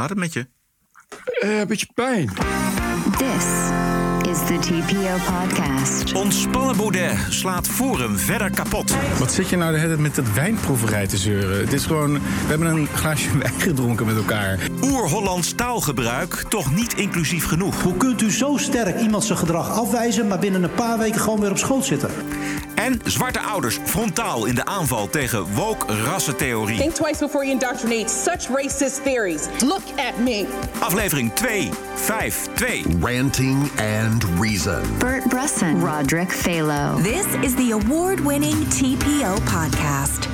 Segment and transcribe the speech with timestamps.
[0.00, 0.46] gaat het met je?
[1.40, 2.26] Eh, een beetje pijn.
[3.18, 3.44] This
[4.30, 6.12] is the TPO podcast.
[6.12, 8.94] Ontspannen Baudet slaat Forum verder kapot.
[9.18, 11.60] Wat zit je nou de hele tijd met dat wijnproeverij te zeuren?
[11.60, 14.58] Het is gewoon, we hebben een glaasje wijn gedronken met elkaar.
[14.82, 17.82] Oer-Hollands taalgebruik toch niet inclusief genoeg.
[17.82, 21.40] Hoe kunt u zo sterk iemand zijn gedrag afwijzen, maar binnen een paar weken gewoon
[21.40, 22.10] weer op school zitten?
[22.80, 26.78] En zwarte ouders frontaal in de aanval tegen woke rassentheorie.
[26.78, 29.48] Think twice before you indoctrinate such racist theories.
[29.62, 30.46] Look at me.
[30.78, 32.82] Aflevering 2, 5, 2.
[33.00, 34.82] Ranting and Reason.
[34.98, 37.02] Bert Brusson, Roderick Phalo.
[37.02, 40.28] This is the award-winning TPO podcast.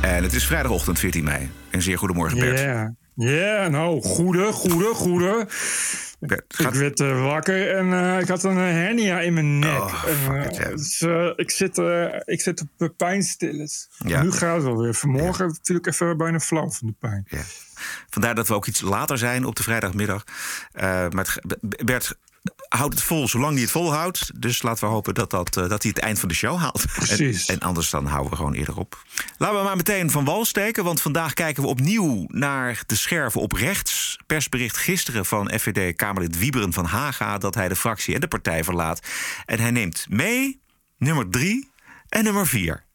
[0.00, 1.50] En het is vrijdagochtend 14 mei.
[1.70, 2.60] En zeer goedemorgen Bert.
[2.60, 5.46] Ja, ja, nou, goede, goede, goede.
[6.20, 9.78] Ik gaat- werd eh, wakker en eh, ik had een eh, hernia in mijn nek.
[9.80, 11.00] Oh, En, dus,
[11.36, 11.78] ik, zit,
[12.24, 13.88] ik zit op pijnstillers.
[14.04, 14.22] Ja.
[14.22, 14.94] Nu gaat het wel weer.
[14.94, 17.26] Vanmorgen ik even bijna flauw van de pijn.
[17.28, 17.42] Ja.
[18.10, 20.24] Vandaar dat we ook iets later zijn op de vrijdagmiddag.
[20.72, 22.18] Maar het, Bert
[22.68, 24.30] houdt het vol zolang hij het volhoudt.
[24.40, 26.84] Dus laten we hopen dat, dat, eh, dat hij het eind van de show haalt.
[26.94, 27.46] Precies.
[27.46, 29.02] En, en anders dan houden we gewoon eerder op.
[29.36, 30.84] Laten we maar meteen van wal steken.
[30.84, 34.18] Want vandaag kijken we opnieuw naar de scherven op rechts.
[34.26, 37.38] Persbericht gisteren van FVD-Kamerlid Wieberen van Haga...
[37.38, 39.00] dat hij de fractie en de partij verlaat.
[39.44, 40.60] En hij neemt mee
[40.98, 41.70] nummer drie
[42.08, 42.86] en nummer vier.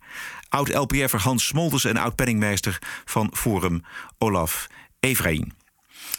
[0.50, 3.84] Oud-LPF'er Hans Smolders en oud-penningmeester van Forum
[4.18, 4.68] Olaf
[5.00, 5.54] Efraïn.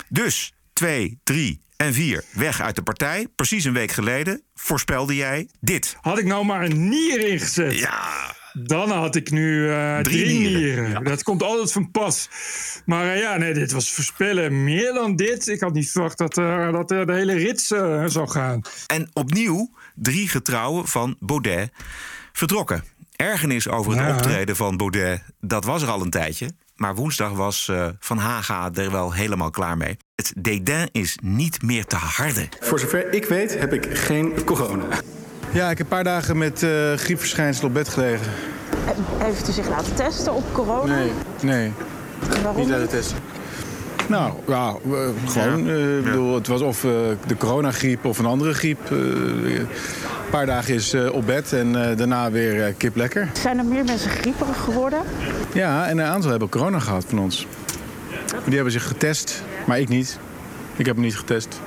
[0.09, 3.27] Dus 2, 3 en 4 weg uit de partij.
[3.37, 5.97] Precies een week geleden voorspelde jij dit.
[6.01, 10.39] Had ik nou maar een nier ingezet, Ja, dan had ik nu eh, Drie drie,
[10.39, 10.83] nieren.
[10.85, 11.05] nieren.
[11.05, 12.29] Dat komt altijd van pas.
[12.87, 14.65] Maar eh, ja, nee, dit was voorspellen.
[14.65, 15.49] Meer dan dit.
[15.49, 17.67] Ik had niet verwacht dat, eh, dat de hele rits
[18.07, 18.61] zou gaan.
[18.87, 21.71] en opnieuw drie getrouwen van Baudet
[22.33, 22.85] vertrokken.
[23.17, 24.15] Ergernis over het Ja.
[24.17, 26.51] optreden van Baudet, dat was er al een tijdje.
[26.75, 29.97] Maar woensdag was eh, Van Haga er wel helemaal klaar mee.
[30.15, 32.49] Het dédain is niet meer te harde.
[32.61, 34.85] Voor zover ik weet heb ik geen corona.
[35.53, 38.27] Ja, ik heb een paar dagen met eh griepverschijnselen op bed gelegen.
[39.19, 40.95] Heeft u zich laten testen op corona?
[40.95, 41.11] Nee,
[41.43, 41.73] nee,
[42.43, 43.17] Waarom niet laten testen.
[44.09, 44.75] Nou, ja,
[45.27, 45.69] gewoon.
[45.69, 46.91] eh, ik bedoel, het was of eh,
[47.27, 48.79] de coronagriep of een andere griep.
[48.91, 53.29] Eh, een paar dagen is eh, op bed en eh, daarna weer eh, kip lekker.
[53.33, 54.99] Zijn er meer mensen grieperig geworden?
[55.53, 57.47] Ja, en een aantal hebben corona gehad van ons.
[58.45, 60.19] Die hebben zich getest, maar ik niet.
[60.77, 61.61] Ik heb hem niet getest.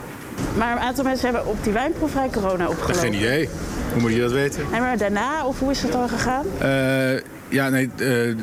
[0.57, 2.95] Maar een aantal mensen hebben op die wijnproeverij corona opgelopen.
[2.99, 3.49] Geen idee.
[3.93, 4.61] Hoe moet je dat weten?
[4.71, 6.45] En maar daarna, of hoe is het dan gegaan?
[6.57, 8.35] Eh, ja, nee, eh,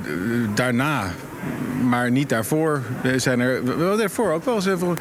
[0.55, 1.05] daarna.
[1.89, 2.83] Maar niet daarvoor.
[3.03, 4.67] Er zijn er wel daarvoor ook wel eens.
[4.67, 4.97] even-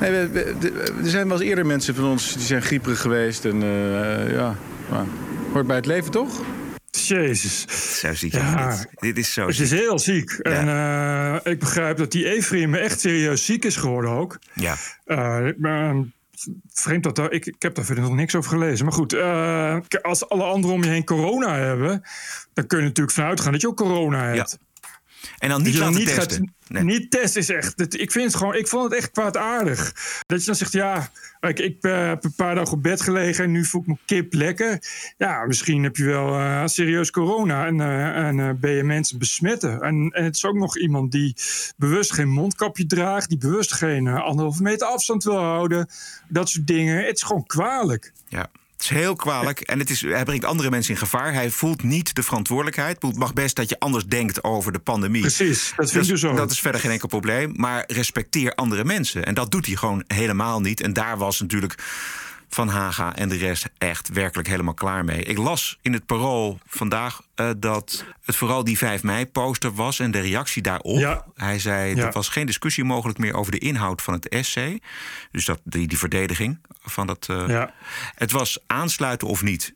[0.00, 3.44] Nee, we- er zijn wel eens eerder mensen van ons die zijn grieperig geweest.
[3.44, 4.56] En eh, ja,
[4.90, 5.06] nou,
[5.52, 6.42] hoort bij het leven toch?
[6.90, 7.64] Jezus.
[8.00, 8.68] Zo ziek je Ja.
[8.76, 8.88] dit.
[9.00, 10.30] Dit is zo Het is heel ziek.
[10.30, 14.38] En eh, ik begrijp dat die Efraim echt serieus ziek is geworden ook.
[14.54, 14.74] Ja.
[15.04, 15.94] Eh, maar,
[16.72, 18.84] vreemd dat daar, ik, ik heb daar verder nog niks over gelezen.
[18.84, 22.02] Maar goed, eh, als alle anderen om je heen corona hebben,
[22.54, 24.58] dan kun je natuurlijk vanuit gaan dat je ook corona hebt.
[25.38, 26.20] En dan niet laten testen.
[26.36, 26.82] gaat- Nee.
[26.82, 27.78] Niet testen is echt.
[27.78, 28.54] het- ik vind het gewoon.
[28.54, 29.92] Ik vond het echt kwaadaardig.
[30.26, 31.10] Dat je dan zegt: ja,
[31.40, 33.96] ik, ik eh, heb een paar dagen op bed gelegen en nu voel ik me
[34.04, 34.78] kip lekker.
[35.16, 39.80] Ja, misschien heb je wel eh, serieus corona en, eh, en ben je mensen besmetten.
[39.80, 41.36] En, en het is ook nog iemand die
[41.76, 45.88] bewust geen mondkapje draagt, die bewust geen anderhalve meter afstand wil houden.
[46.28, 47.04] Dat soort dingen.
[47.06, 48.12] Het is gewoon kwalijk.
[48.28, 48.46] Ja.
[48.76, 51.32] Het is heel kwalijk en het is, hij brengt andere mensen in gevaar.
[51.32, 53.02] Hij voelt niet de verantwoordelijkheid.
[53.02, 55.20] Het mag best dat je anders denkt over de pandemie.
[55.20, 56.36] Precies, dat vind ik dus ook.
[56.36, 57.52] dat is verder geen enkel probleem.
[57.56, 59.24] Maar respecteer andere mensen.
[59.24, 60.80] En dat doet hij gewoon helemaal niet.
[60.80, 61.74] En daar was natuurlijk
[62.48, 65.22] Van Haga en de rest echt werkelijk helemaal klaar mee.
[65.22, 70.10] Ik las in het parool vandaag eh, dat het vooral die 5 mei-poster was en
[70.10, 70.98] de reactie daarop.
[70.98, 71.24] Ja.
[71.34, 72.06] Hij zei Ja.
[72.06, 74.80] er was geen discussie mogelijk meer over de inhoud van het essay.
[75.30, 77.26] Dus dat, die, die verdediging van dat.
[77.30, 77.72] eh, Ja.
[78.14, 79.74] Het was aansluiten of niet.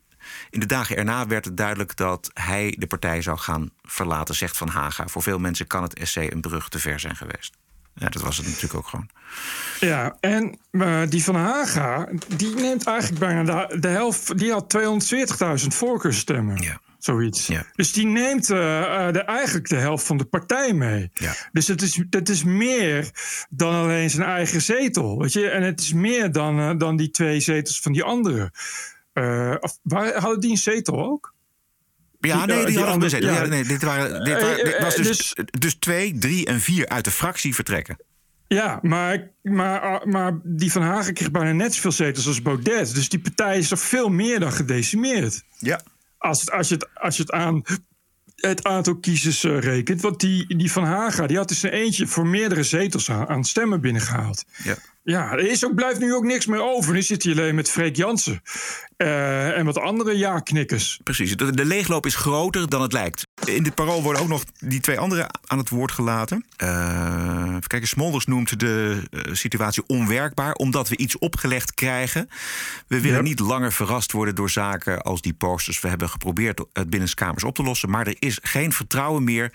[0.49, 4.57] In de dagen erna werd het duidelijk dat hij de partij zou gaan verlaten, zegt
[4.57, 5.07] Van Haga.
[5.07, 7.57] Voor veel mensen kan het essay een brug te ver zijn geweest.
[8.01, 9.09] Ja, dat was het natuurlijk ook gewoon.
[9.79, 14.37] Ja, en eh, die van Haga, die neemt eigenlijk bijna de, de helft.
[14.37, 14.77] Die had
[15.61, 16.61] 240.000 voorkeurstemmen.
[16.61, 16.79] Ja.
[16.97, 17.47] Zoiets.
[17.47, 17.65] Ja.
[17.75, 21.11] Dus die neemt eh, de, eigenlijk de helft van de partij mee.
[21.13, 21.33] Ja.
[21.51, 23.11] Dus het is, het is meer
[23.49, 25.19] dan alleen zijn eigen zetel.
[25.19, 25.49] Weet je?
[25.49, 28.51] En het is meer dan, dan die twee zetels van die anderen.
[30.13, 31.33] Hadden die een zetel ook?
[32.21, 33.21] Ja, nee, eh, die hadden.
[33.21, 36.45] Ja, nee, dit, waren, dit, Eh, waren, dit eh, was dus, dus- dus twee, drie
[36.45, 37.97] en vier uit de fractie vertrekken.
[38.47, 42.95] Ja, maar, maar, ah, maar die van Hagen kreeg bijna net zoveel zetels als Baudet.
[42.95, 45.43] Dus die partij is toch veel meer dan gedecimeerd.
[45.57, 45.81] Ja.
[46.17, 47.63] Als, het, als, je, het, als je het aan
[48.35, 50.01] het aantal kiezers uh, rekent.
[50.01, 53.43] Want die, die van Haga die had dus een eentje voor meerdere zetels aan, aan
[53.43, 54.45] stemmen binnengehaald.
[54.63, 54.75] Ja.
[55.03, 56.93] Ja, er is ook, blijft nu ook niks meer over.
[56.93, 58.41] Nu zit hij alleen met Freek Jansen.
[58.97, 60.99] Uh, en wat andere ja-knikkers.
[61.03, 61.37] Precies.
[61.37, 63.27] De, de, leegloop is groter dan het lijkt.
[63.45, 66.45] In dit parool worden ook nog die twee anderen aan het woord gelaten.
[66.63, 70.53] Uh, kijk, Smolders noemt de uh, situatie onwerkbaar...
[70.53, 72.29] omdat we iets opgelegd krijgen.
[72.87, 73.27] We willen yep.
[73.27, 75.79] niet langer verrast worden door zaken als die posters.
[75.79, 77.89] We hebben geprobeerd het binnenskamers op te lossen...
[77.89, 79.51] maar er is geen vertrouwen meer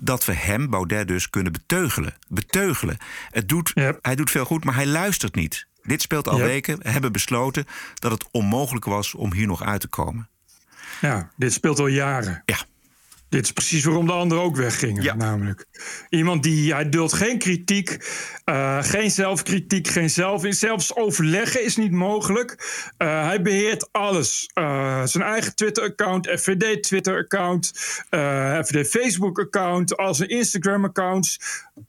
[0.00, 2.14] dat we hem, Baudet dus, kunnen beteugelen.
[2.28, 2.96] Beteugelen.
[3.30, 3.98] Het doet, yep.
[4.02, 5.66] Hij doet veel goed, maar hij luistert niet.
[5.82, 6.78] Dit speelt al weken.
[6.78, 10.28] We hebben besloten dat het onmogelijk was om hier nog uit te komen.
[11.00, 12.42] Ja, dit speelt al jaren.
[12.44, 12.56] Ja.
[13.30, 15.14] Dit is precies waarom de anderen ook weggingen, Ja.
[15.14, 15.66] namelijk.
[16.08, 17.96] Iemand die, hij duldt geen kritiek,
[18.44, 20.42] eh, geen zelfkritiek, geen zelf...
[20.48, 22.56] Zelfs overleggen is niet mogelijk.
[22.96, 24.50] Eh, hij beheert alles.
[24.54, 27.72] Eh, zijn eigen Twitter-account, FVD-Twitter-account...
[28.08, 31.40] eh, FVD-Facebook-account, al zijn Instagram-accounts.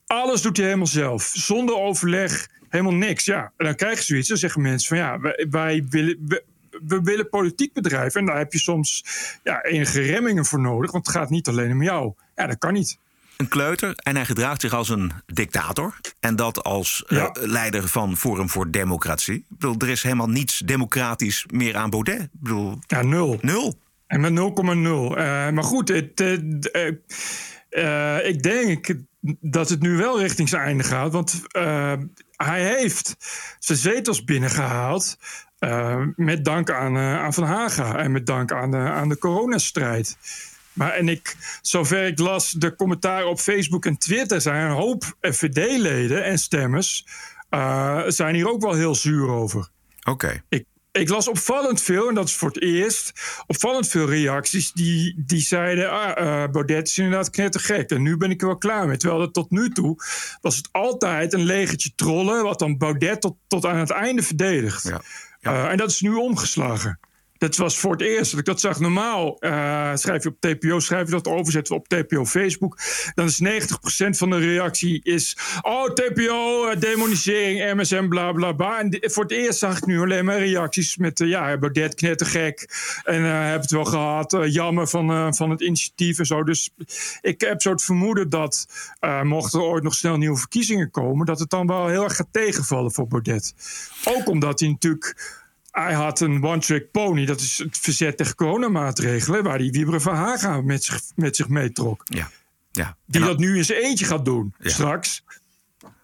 [0.05, 1.31] Alles doet hij helemaal zelf.
[1.33, 3.25] Zonder overleg, helemaal niks.
[3.25, 4.27] Ja, en dan krijg je zoiets.
[4.27, 6.43] Dan zeggen mensen van ja, wij, wij willen...
[6.87, 8.19] we willen politiek bedrijven.
[8.19, 9.03] En daar heb je soms
[9.43, 10.91] ja, enige remmingen voor nodig.
[10.91, 12.13] Want het gaat niet alleen om jou.
[12.35, 12.97] Ja, dat kan niet.
[13.37, 15.99] Een kleuter en hij gedraagt zich als een dictator.
[16.19, 19.35] En dat als eh, leider van Forum voor Democratie.
[19.35, 22.21] Ik bedoel, er is helemaal niets democratisch meer aan Baudet.
[22.21, 23.37] Ik bedoel, Ja, nul.
[23.41, 23.79] nul.
[24.07, 25.17] En met 0,0.
[25.17, 26.21] Eh, maar goed, het,
[27.69, 28.93] eh, ik denk
[29.39, 31.11] dat het nu wel richting zijn einde gaat.
[31.11, 31.41] Want
[32.31, 33.15] hij heeft
[33.59, 35.17] zijn zetels binnengehaald.
[35.61, 39.17] Eh, met dank aan, eh, aan Van Haga en met dank aan de, aan de
[39.17, 40.17] coronastrijd.
[40.73, 45.03] Maar en ik, zover ik las, de commentaren op Facebook en Twitter zijn een hoop
[45.21, 47.05] FVD-leden en stemmers.
[47.49, 49.69] eh, zijn hier ook wel heel zuur over.
[50.03, 50.43] Oké.
[50.49, 53.13] Ik, ik las opvallend veel, en dat is voor het eerst,
[53.47, 57.89] opvallend veel reacties die, die zeiden: ah, Baudet is inderdaad knettergek.
[57.89, 58.97] En nu ben ik er wel klaar mee.
[58.97, 59.95] Terwijl dat tot nu toe
[60.41, 64.83] was het altijd een legertje trollen, wat dan Baudet tot, tot aan het einde verdedigt.
[64.83, 65.01] Ja.
[65.41, 66.99] Eh, en dat is nu omgeslagen.
[67.41, 68.79] Dat was voor het eerst dat ik dat zag.
[68.79, 72.77] Normaal eh, schrijf je op TPO, schrijf je dat over, zetten we op TPO Facebook.
[73.15, 75.37] Dan is 90% van de reactie is...
[75.61, 78.79] Oh, TPO, eh, demonisering, MSM, bla bla bla.
[78.79, 81.19] En voor het eerst zag ik nu alleen maar reacties met...
[81.19, 82.69] eh, ja, Baudet knettergek.
[83.03, 84.33] En heb het wel gehad.
[84.33, 86.43] eh, jammer van, van het initiatief en zo.
[86.43, 86.69] Dus
[87.21, 88.67] ik heb zo het vermoeden dat...
[89.23, 91.25] mochten er ooit nog snel nieuwe verkiezingen komen...
[91.25, 93.53] dat het dan wel heel erg gaat tegenvallen voor Baudet.
[94.05, 95.39] Ook omdat hij natuurlijk...
[95.71, 100.15] Hij had een one-trick pony, dat is het verzet tegen coronamaatregelen, waar die Wieberen van
[100.15, 102.01] Haga met zich, met zich meetrok.
[102.05, 102.29] Ja.
[102.71, 102.97] ja.
[103.05, 104.69] Die dat nu in zijn eentje gaat doen, Ja.
[104.69, 105.23] straks.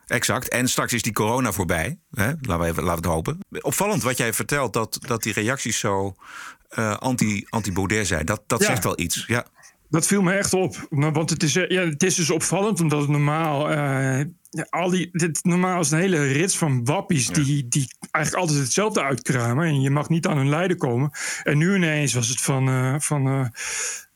[0.07, 0.47] Exact.
[0.49, 1.99] En straks is die corona voorbij.
[2.11, 2.25] Hè?
[2.41, 3.39] Laten, we even, laten we het hopen.
[3.61, 6.15] Opvallend wat jij vertelt, dat, dat die reacties zo
[6.99, 8.25] anti- anti-Baudet zijn.
[8.25, 8.65] Dat, dat Ja.
[8.65, 9.23] zegt wel iets.
[9.27, 9.45] Ja.
[9.89, 10.87] Dat viel me echt op.
[10.89, 13.69] Want het is, eh, ja, het is dus opvallend, omdat het normaal.
[13.69, 14.25] eh,
[14.69, 19.03] al die, dit, normaal is een hele rits van wappies die, die eigenlijk altijd hetzelfde
[19.03, 19.65] uitkramen.
[19.65, 21.11] En je mag niet aan hun lijden komen.
[21.43, 22.67] En nu ineens was het van.
[22.67, 23.45] eh, van eh,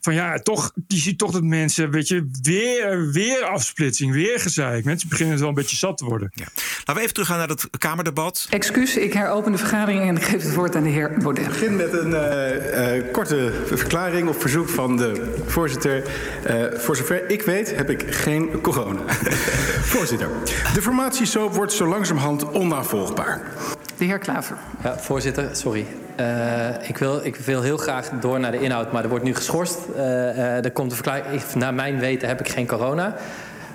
[0.02, 4.86] van ja, toch, je ziet toch dat mensen, weet je, weer, weer afsplitsing, weer gezeik.
[4.86, 6.32] Mensen beginnen het wel een beetje zat te worden.
[6.34, 6.46] Ja.
[6.78, 8.48] Laten we even teruggaan naar het Kamerdebat.
[8.50, 11.44] Excuus, ik heropen de vergadering en ik geef het woord aan de heer Baudet.
[11.44, 16.04] Ik begin met een eh, eh, korte verklaring op verzoek van de voorzitter.
[16.44, 19.02] Eh, voor zover ik weet heb ik geen corona.
[19.94, 20.30] voorzitter,
[20.74, 23.42] de formatiesoap wordt zo langzamerhand onnavolgbaar.
[24.02, 24.58] De heer Klaver.
[24.84, 25.86] Ja, voorzitter, sorry.
[26.16, 29.36] Eh, ik, wil, ik wil heel graag door naar de inhoud, maar er wordt nu
[29.36, 29.78] geschorst.
[29.96, 31.26] Eh, eh, er komt een verklaring.
[31.32, 33.16] Ik- Naar mijn weten heb ik geen corona.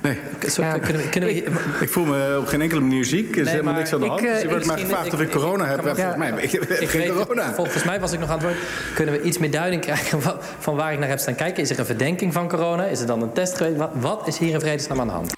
[0.03, 0.19] Nee.
[0.51, 1.35] Zo, kunnen we, kunnen we,
[1.81, 3.31] Ik voel me op geen enkele manier ziek.
[3.31, 4.25] Er is Nee, helemaal maar niks aan de ik, hand.
[4.25, 5.81] eh, Dus er wordt ik- mij gevraagd of ik corona heb.
[5.83, 7.55] Volgens mij, ik heb ik geen weet- corona.
[7.55, 8.57] Volgens mij was ik nog aan het woord.
[8.95, 11.63] Kunnen we iets meer duiding krijgen van, van waar ik naar heb staan kijken?
[11.63, 12.85] Is er een verdenking van corona?
[12.85, 13.77] Is er dan een test geweest?
[13.77, 15.35] Wat, wat is hier in vredesnaam aan de hand?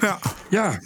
[0.00, 0.18] Ja.
[0.48, 0.78] Ja,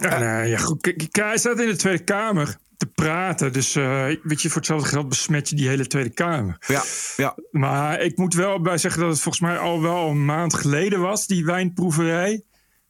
[0.00, 0.94] ja, nou ja goed.
[1.10, 3.52] Hij staat in de Tweede Kamer te praten.
[3.52, 6.56] Dus eh, weet je, voor hetzelfde geld besmet je die hele Tweede Kamer.
[6.66, 6.82] Ja,
[7.16, 7.34] ja.
[7.50, 11.00] Maar ik moet wel bij zeggen dat het volgens mij al wel een maand geleden
[11.00, 12.42] was, die wijnproeverij.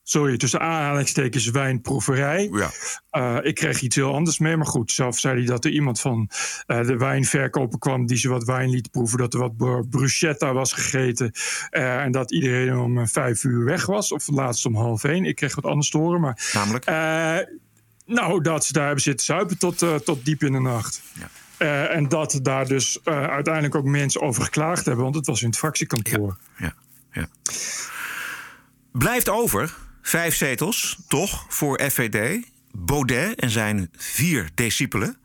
[0.09, 2.49] Sorry, tussen aanhalingstekens wijnproeverij.
[2.53, 2.71] Ja.
[3.11, 4.93] Eh, ik kreeg iets heel anders mee, maar goed.
[4.93, 6.31] Zelf zei hij dat er iemand van
[6.67, 9.19] eh, de wijnverkoper kwam die ze wat wijn liet proeven.
[9.19, 11.33] Dat er wat br- bruschetta was gegeten.
[11.71, 14.12] eh, en dat iedereen om vijf uur weg was.
[14.12, 15.25] Of laatst om half één.
[15.25, 16.21] Ik kreeg wat anders te horen.
[16.21, 16.85] Maar, Namelijk?
[18.07, 21.03] nou, dat ze daar hebben zitten zuipen tot, tot diep in de nacht.
[21.59, 21.87] Ja.
[21.87, 25.59] En dat daar dus uiteindelijk ook mensen over geklaagd hebben, want het was in het
[25.59, 26.37] fractiekantoor.
[26.59, 26.75] Ja,
[27.12, 27.29] ja.
[28.93, 29.75] Blijft over
[30.09, 32.47] vijf zetels, toch, voor FVD.
[32.73, 35.17] Baudet en zijn vier discipelen.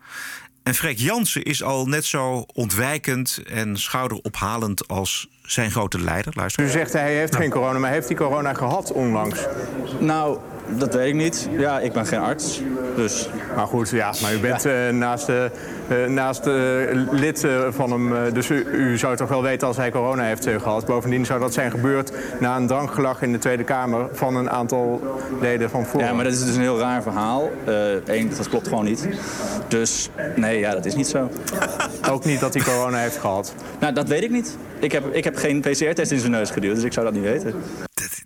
[0.63, 6.33] En Freek Jansen is al net zo ontwijkend en schouderophalend als zijn grote leider.
[6.35, 6.63] Luister.
[6.65, 9.45] U zegt hij heeft geen corona, maar heeft hij corona gehad onlangs?
[9.99, 11.49] Nou, dat weet ik niet.
[11.57, 12.61] Ja, ik ben geen arts.
[12.95, 13.29] Dus.
[13.55, 16.53] Maar goed, ja, maar u bent uh, naast, uh, naast uh,
[17.11, 18.33] lid van hem.
[18.33, 20.85] dus u, u, zou toch wel weten als hij corona heeft gehad.
[20.85, 25.01] Bovendien zou dat zijn gebeurd na een drankgelag in de Tweede Kamer van een aantal
[25.41, 26.05] leden van Forum.
[26.05, 27.51] Ja, maar dat is dus een heel raar verhaal.
[28.05, 29.07] Eén, dat klopt gewoon niet.
[29.67, 31.29] Dus nee, ja, dat is niet zo.
[32.11, 33.53] Ook niet dat hij corona heeft gehad?
[33.79, 34.57] Nou, dat weet ik niet.
[34.79, 37.23] Ik heb, ik heb geen PCR-test in zijn neus geduwd, dus ik zou dat niet
[37.23, 37.53] weten.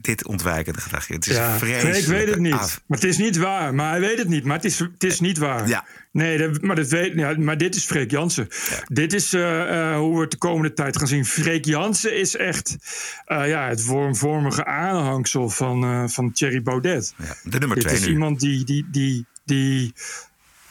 [0.07, 1.07] Dit, ontwijkende gedrag.
[1.07, 1.97] Het is ja, vreselijk.
[1.97, 2.51] Ik weet het niet.
[2.51, 3.73] Maar het is niet waar.
[3.75, 4.43] Maar hij weet het niet.
[4.43, 5.67] Maar het is, het is niet waar.
[5.67, 5.85] Ja.
[6.11, 8.47] Nee, dat, maar, dat weet, ja, maar dit is Freek Jansen.
[8.87, 11.25] Dit is uh, uh, hoe we het de komende tijd gaan zien.
[11.25, 12.77] Freek Jansen is echt
[13.27, 17.13] uh, ja, het vormvormige aanhangsel van, van Thierry Baudet.
[17.17, 18.11] Ja, de nummer dit twee is nu.
[18.11, 19.93] iemand die, die, die, die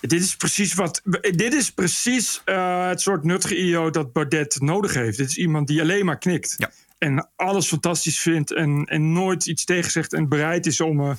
[0.00, 1.02] dit is precies wat.
[1.20, 5.16] Dit is precies het soort nuttige IO dat Baudet nodig heeft.
[5.16, 6.54] Dit is iemand die alleen maar knikt.
[6.58, 6.70] Ja.
[6.98, 11.14] En alles fantastisch vindt en, en nooit iets tegenzegt en bereid is om, uh,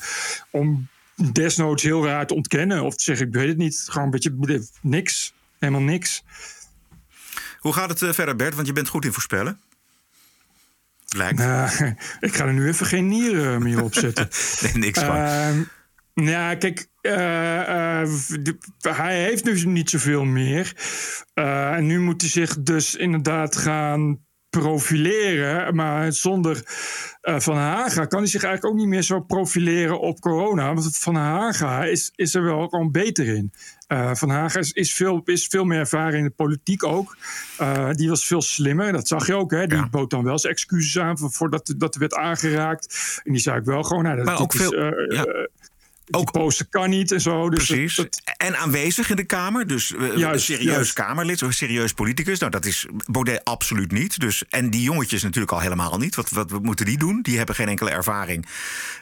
[0.52, 0.88] om
[1.32, 2.84] desnoods heel raar te ontkennen.
[2.84, 3.86] Of te zeggen, ik weet het niet.
[3.88, 5.34] Gewoon een beetje niks.
[5.60, 6.24] Helemaal niks.
[7.60, 8.56] Hoe gaat het uh, verder, Bert?
[8.56, 9.60] Want je bent goed in voorspellen.
[11.16, 11.40] Lijkt.
[11.40, 11.82] Uh,
[12.20, 14.28] ik ga er nu even geen nieren meer op zetten.
[14.62, 15.16] nee, niks van.
[15.16, 15.60] Uh,
[16.14, 18.10] ja, kijk, uh, uh,
[18.42, 20.76] de, hij heeft nu niet zoveel meer.
[21.36, 24.27] Uh, en nu moet hij zich dus inderdaad gaan
[24.60, 25.76] profileren.
[25.76, 26.62] Maar zonder
[27.22, 30.74] Van Haga kan hij zich eigenlijk ook niet meer zo profileren op corona.
[30.74, 33.52] Want Van Haga is, is er wel gewoon beter in.
[34.14, 37.18] Van Haga is, is, veel, is veel meer ervaren in de politiek ook.
[37.92, 39.52] die was veel slimmer, dat zag je ook.
[39.52, 39.68] Hè?
[39.68, 39.90] Die ja.
[39.90, 43.20] bood dan wel zijn excuses aan voordat dat werd aangeraakt.
[43.24, 44.04] En die zei ik wel gewoon...
[44.04, 44.84] Nou, dat, maar ook is, veel...
[45.14, 45.48] Ja
[46.12, 47.50] ook posten kan niet en zo.
[47.50, 47.96] Dus Precies.
[47.96, 49.68] Dat, En aanwezig in de Kamer.
[49.68, 50.94] Dus uh, Juist, een serieus juist.
[50.94, 52.40] Kamerlid, een serieus politicus.
[52.40, 54.20] Nou, dat is Baudet absoluut niet.
[54.20, 56.16] Dus, en die jongetjes natuurlijk al helemaal niet.
[56.16, 57.22] Wat, wat, wat moeten die doen?
[57.22, 58.46] Die hebben geen enkele ervaring.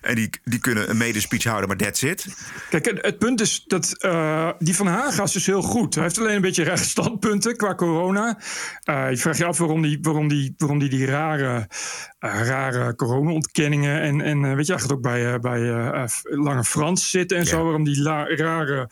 [0.02, 2.28] En die, die kunnen een medespeech houden, maar that's it.
[2.70, 5.94] Kijk, het, het punt is dat uh, die van Haga is dus heel goed.
[5.96, 8.40] Hij heeft alleen een beetje rechte standpunten qua corona.
[8.90, 11.68] Uh, je vraagt je af waarom die, waarom die, waarom die, die rare,
[12.20, 14.02] rare corona-ontkenningen...
[14.02, 15.60] en, en weet je, gaat ook bij, bij
[16.24, 17.50] Lange Frans zitten en Ja.
[17.50, 17.64] zo...
[17.64, 18.90] waarom die la- rare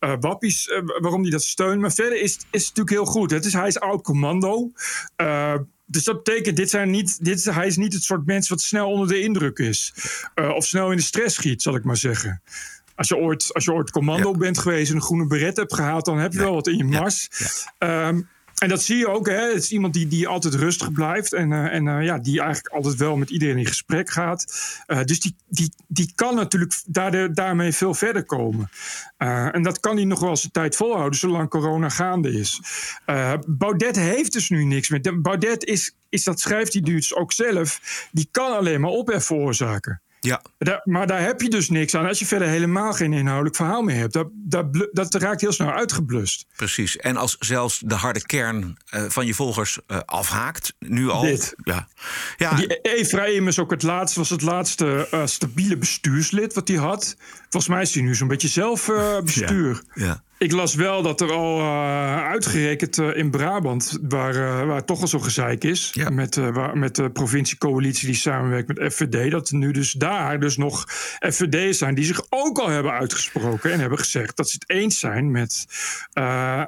[0.00, 1.80] uh, wappies, uh, waarom die dat steunt.
[1.80, 3.30] Maar verder is, is het natuurlijk heel goed.
[3.30, 4.72] Het is, hij is oud commando.
[5.16, 5.54] Uh,
[5.86, 8.90] dus dat betekent, dit zijn niet, dit, hij is niet het soort mens wat snel
[8.90, 9.94] onder de indruk is.
[10.34, 12.42] Of snel in de stress schiet, zal ik maar zeggen.
[12.94, 14.38] Als je ooit, als je ooit commando ja.
[14.38, 16.84] bent geweest en een groene beret hebt gehaald, dan heb je wel wat in je
[16.84, 17.28] mars.
[17.78, 18.28] Um,
[18.64, 19.26] en dat zie je ook.
[19.26, 19.52] Hè?
[19.52, 21.32] Het is iemand die, die altijd rustig blijft.
[21.32, 24.44] En, uh, en uh, ja, die eigenlijk altijd wel met iedereen in gesprek gaat.
[24.86, 28.70] Uh, dus die, die, die kan natuurlijk daardoor, daarmee veel verder komen.
[29.16, 32.60] en dat kan hij nog wel een tijd volhouden, zolang corona gaande is.
[33.46, 35.20] Baudet heeft dus nu niks meer.
[35.20, 37.80] Baudet is, is, dat schrijft hij dus ook zelf,
[38.12, 40.02] die kan alleen maar ophef veroorzaken.
[40.24, 40.42] Ja.
[40.84, 43.96] Maar daar heb je dus niks aan als je verder helemaal geen inhoudelijk verhaal meer
[43.96, 44.12] hebt.
[44.12, 46.46] Dat, dat, dat raakt heel snel uitgeblust.
[46.56, 46.96] Precies.
[46.96, 51.20] En als zelfs de harde kern uh, van je volgers uh, afhaakt, nu al.
[51.20, 51.54] Dit.
[51.64, 51.88] Ja.
[52.36, 52.54] ja.
[52.54, 52.80] Die
[53.46, 57.16] is ook het laatste, was het laatste uh, stabiele bestuurslid wat hij had.
[57.40, 58.90] Volgens mij is hij nu zo'n beetje zelf
[59.24, 59.82] bestuur.
[59.94, 60.04] Ja.
[60.04, 60.22] ja.
[60.38, 65.00] Ik las wel dat er al uh, uitgerekend uh, in Brabant, waar, uh, waar toch
[65.00, 66.10] al zo gezeik is, ja.
[66.10, 70.84] met, waar, met de provinciecoalitie die samenwerkt met FVD, dat nu dus daar dus nog
[71.20, 74.98] FVD's zijn die zich ook al hebben uitgesproken en hebben gezegd dat ze het eens
[74.98, 75.66] zijn met,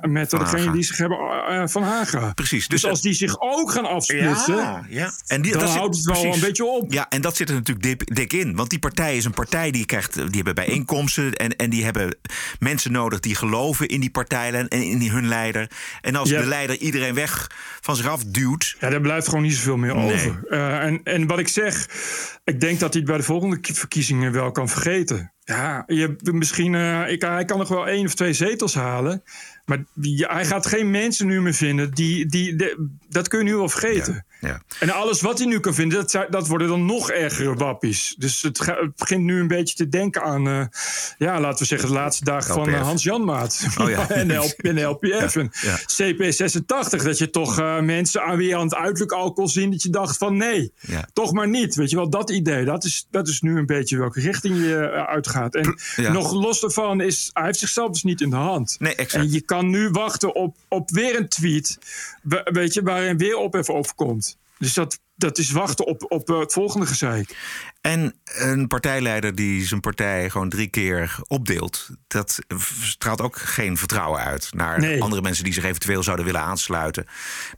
[0.01, 2.33] met degene die zich hebben van Haga.
[2.35, 2.69] Precies.
[2.69, 5.13] Dus, dus als die zich ook gaan afsplitsen, ja, ja.
[5.27, 6.43] En die, dan dat houdt zit, het wel precies.
[6.43, 6.93] een beetje op.
[6.93, 8.57] Ja, en dat zit er natuurlijk dik, dik in.
[8.57, 12.17] Want die partij is een partij die krijgt, die hebben bijeenkomsten en, en die hebben
[12.59, 13.56] mensen nodig die geloven
[13.89, 15.71] in die partijlijn en in hun leider.
[16.01, 16.41] En als Ja.
[16.41, 18.77] de leider iedereen weg van zich af duwt.
[18.81, 20.15] Ja, daar blijft gewoon niet zoveel meer Nee.
[20.15, 20.41] over.
[20.51, 21.89] Uh, en, en wat ik zeg,
[22.45, 25.31] ik denk dat hij het bij de volgende ki- verkiezingen wel kan vergeten.
[25.45, 29.23] Ja, je, misschien, uh, ik, hij kan nog wel één of twee zetels halen.
[29.65, 29.85] Maar
[30.17, 31.91] hij gaat geen mensen nu meer vinden.
[31.95, 34.15] Die, die, de- dat kun je nu wel vergeten.
[34.15, 34.25] Ja.
[34.81, 38.15] En alles wat hij nu kan vinden, dat, zijn- dat worden dan nog ergere wappies.
[38.19, 40.65] Dus het, ga- het begint nu een beetje te denken aan, eh,
[41.19, 43.67] ja, laten we zeggen, de laatste dagen van eh, Hans Janmaat.
[43.81, 44.09] Oh ja.
[44.11, 45.79] en, de L- en LPF Ja, en ja.
[45.79, 47.03] CP86.
[47.05, 49.91] Dat je toch eh, mensen aan wie je aan het uiterlijk alcohol zien, dat je
[49.91, 51.09] dacht van nee, Ja.
[51.13, 51.75] toch maar niet.
[51.75, 55.07] Weet je wel, dat idee, dat is, dat is nu een beetje welke richting je
[55.07, 55.55] uitgaat.
[55.55, 56.13] En Ja.
[56.13, 58.77] nog los daarvan is, hij heeft zichzelf dus niet in de hand.
[58.79, 59.25] Nee, exact.
[59.25, 61.79] En je kan nu wachten op, op weer een tweet,
[62.23, 64.26] we- weet je, waarin weer ophef overkomt.
[64.59, 67.37] Dus dat, dat is wachten op, op eh, het volgende gezeik.
[67.87, 72.39] En een partijleider die zijn partij gewoon drie keer opdeelt, dat
[72.83, 75.03] straalt ook geen vertrouwen uit naar Nee.
[75.03, 77.07] andere mensen die zich eventueel zouden willen aansluiten.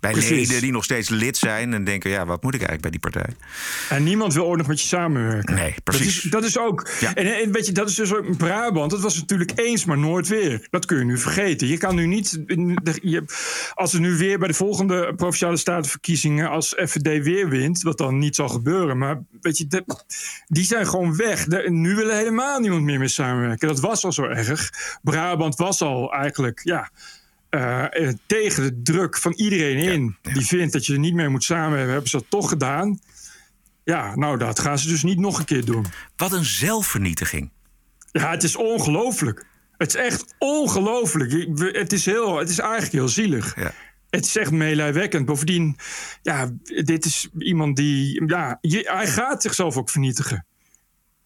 [0.01, 0.31] Bij Precies.
[0.49, 3.01] leden die nog steeds lid zijn en denken: ja, wat moet ik eigenlijk bij die
[3.01, 3.35] partij?
[3.99, 5.55] En niemand wil ooit nog met je samenwerken.
[5.55, 6.23] Nee, precies.
[6.23, 6.89] Dat is, dat is ook.
[7.01, 7.15] Ja.
[7.15, 8.91] En, en weet je, dat is dus ook in Brabant.
[8.91, 10.67] Dat was natuurlijk eens, maar nooit weer.
[10.71, 11.67] Dat kun je nu vergeten.
[11.67, 12.43] Je kan nu niet.
[13.03, 13.25] Je,
[13.75, 16.49] als er nu weer bij de volgende provinciale statenverkiezingen.
[16.49, 18.99] als FVD weer wint, wat dan niet zal gebeuren.
[18.99, 20.05] Maar weet je, dat-
[20.47, 21.45] die zijn gewoon weg.
[21.45, 23.69] De- nu wil helemaal niemand meer mee samenwerken.
[23.69, 24.71] Dat was al zo erg.
[25.03, 26.61] Brabant was al eigenlijk.
[26.65, 26.91] Ja,
[27.49, 30.17] eh, eh, tegen de druk van iedereen in.
[30.23, 31.93] Die vindt dat je er niet mee moet samenwerken.
[31.93, 32.99] Hebben ze dat toch gedaan.
[33.85, 35.87] Ja, nou, dat gaan ze dus niet nog een keer doen.
[36.17, 37.51] Wat een zelfvernietiging.
[38.13, 39.47] Ja, het is ongelooflijk.
[39.77, 41.33] Het is echt ongelooflijk.
[41.59, 43.57] Het is, heel, het is eigenlijk heel zielig.
[44.11, 45.27] Het is echt meelijwekkend.
[45.27, 45.77] Bovendien,
[46.23, 46.51] ja,
[46.85, 48.27] dit is iemand die...
[48.27, 50.47] Ja, je- hij gaat zichzelf ook vernietigen.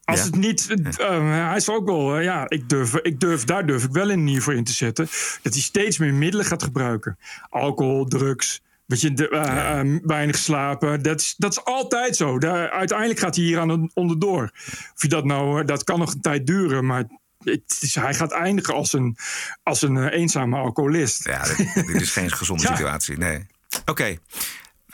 [0.05, 0.25] Als Ja.
[0.25, 0.75] het niet...
[0.99, 2.17] eh, hij is ook wel...
[2.17, 4.73] eh, ja, ik durf, ik durf, daar durf ik wel een nieuw voor in te
[4.73, 5.07] zetten.
[5.43, 7.19] Dat hij steeds meer middelen gaat gebruiken.
[7.49, 8.63] Alcohol, drugs...
[8.87, 11.03] Weet je, de, eh, eh, weinig slapen.
[11.03, 12.39] Dat is, dat is altijd zo.
[12.39, 14.51] Daar, uiteindelijk gaat hij hier aan onderdoor.
[14.95, 15.61] Of je dat nou...
[15.61, 17.05] eh, Dat kan nog een tijd duren, maar...
[17.45, 19.17] Het is, hij gaat eindigen als een,
[19.63, 21.25] als een eh, eenzame alcoholist.
[21.25, 22.75] Ja, dit, dit is geen gezonde Ja.
[22.77, 23.19] situatie.
[23.19, 23.47] Nee.
[23.87, 24.05] Oké.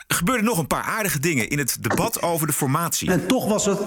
[0.07, 3.11] Er gebeurden nog een paar aardige dingen in het debat over de formatie.
[3.11, 3.79] En toch was het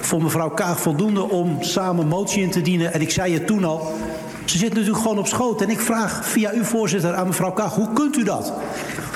[0.00, 2.92] voor mevrouw Kaag voldoende om samen motie in te dienen.
[2.92, 3.98] En ik zei het toen al.
[4.44, 5.62] Ze zit natuurlijk gewoon op schoot.
[5.62, 8.52] En ik vraag via uw voorzitter aan mevrouw Kaag: hoe kunt u dat?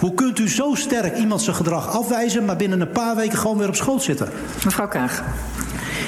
[0.01, 3.59] Hoe kunt u zo sterk iemand zijn gedrag afwijzen, maar binnen een paar weken gewoon
[3.59, 4.29] weer op schoot zitten?
[4.65, 5.23] Mevrouw Kaag.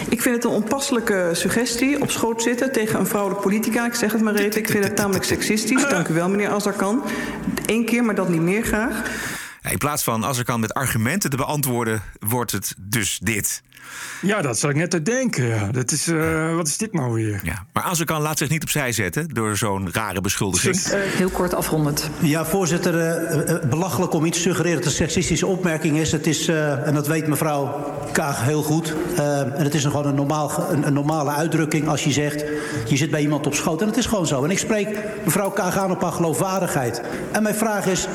[0.09, 3.87] Ik vind het een onpasselijke suggestie, op schoot zitten tegen een vrouwelijke politica.
[3.87, 5.89] Ik zeg het maar even, ik vind het namelijk seksistisch.
[5.89, 7.03] Dank u wel, meneer Azarkan.
[7.67, 9.03] Eén keer, maar dat niet meer graag.
[9.69, 13.63] In plaats van als er kan met argumenten te beantwoorden, wordt het dus dit.
[14.23, 15.47] Ja, dat zat ik net te denken.
[15.47, 15.67] Ja.
[15.73, 17.41] Dat is, eh, wat is dit nou weer?
[17.43, 17.67] Ja.
[17.73, 20.77] Maar als er kan, laat zich niet opzij zetten door zo'n rare beschuldiging.
[20.93, 22.11] Heel kort afrondend.
[22.19, 26.13] Ja, voorzitter, eh, eh, belachelijk om iets te suggereren dat het een seksistische opmerking is.
[26.13, 28.95] Het is, eh, en dat weet mevrouw Kaag heel goed.
[29.17, 32.45] eh, en het is gewoon een, normaal, een, een normale uitdrukking als je zegt...
[32.89, 33.81] je zit bij iemand op schoot.
[33.81, 34.45] En het is gewoon zo.
[34.45, 34.89] En ik spreek
[35.25, 37.03] mevrouw Kaag aan op haar geloofwaardigheid.
[37.33, 38.07] En mijn vraag is...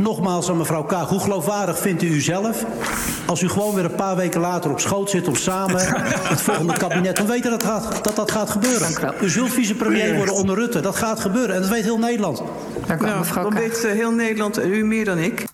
[0.00, 2.64] Nogmaals aan mevrouw Kaag, hoe geloofwaardig vindt u uzelf...
[3.26, 5.28] als u gewoon weer een paar weken later op schoot zit...
[5.28, 5.80] om samen
[6.32, 7.16] het volgende kabinet...
[7.16, 9.14] dan weet u dat gaat, dat, dat gaat gebeuren.
[9.22, 10.80] U zult vicepremier worden onder Rutte.
[10.80, 11.54] Dat gaat gebeuren.
[11.54, 12.42] En dat weet heel Nederland.
[12.86, 13.62] Dank u wel, Nou, mevrouw dan Kaag.
[13.62, 15.44] weet eh, heel Nederland, en u meer dan ik.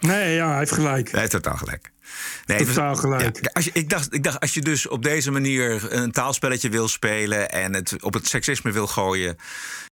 [0.00, 1.10] Nee, ja, hij heeft gelijk.
[1.10, 1.92] Hij heeft totaal gelijk.
[2.46, 3.38] Totaal gelijk.
[3.42, 6.68] Ja, als je, ik, dacht, ik dacht, als je dus op deze manier een taalspelletje
[6.68, 9.36] wil spelen en het op het seksisme wil gooien,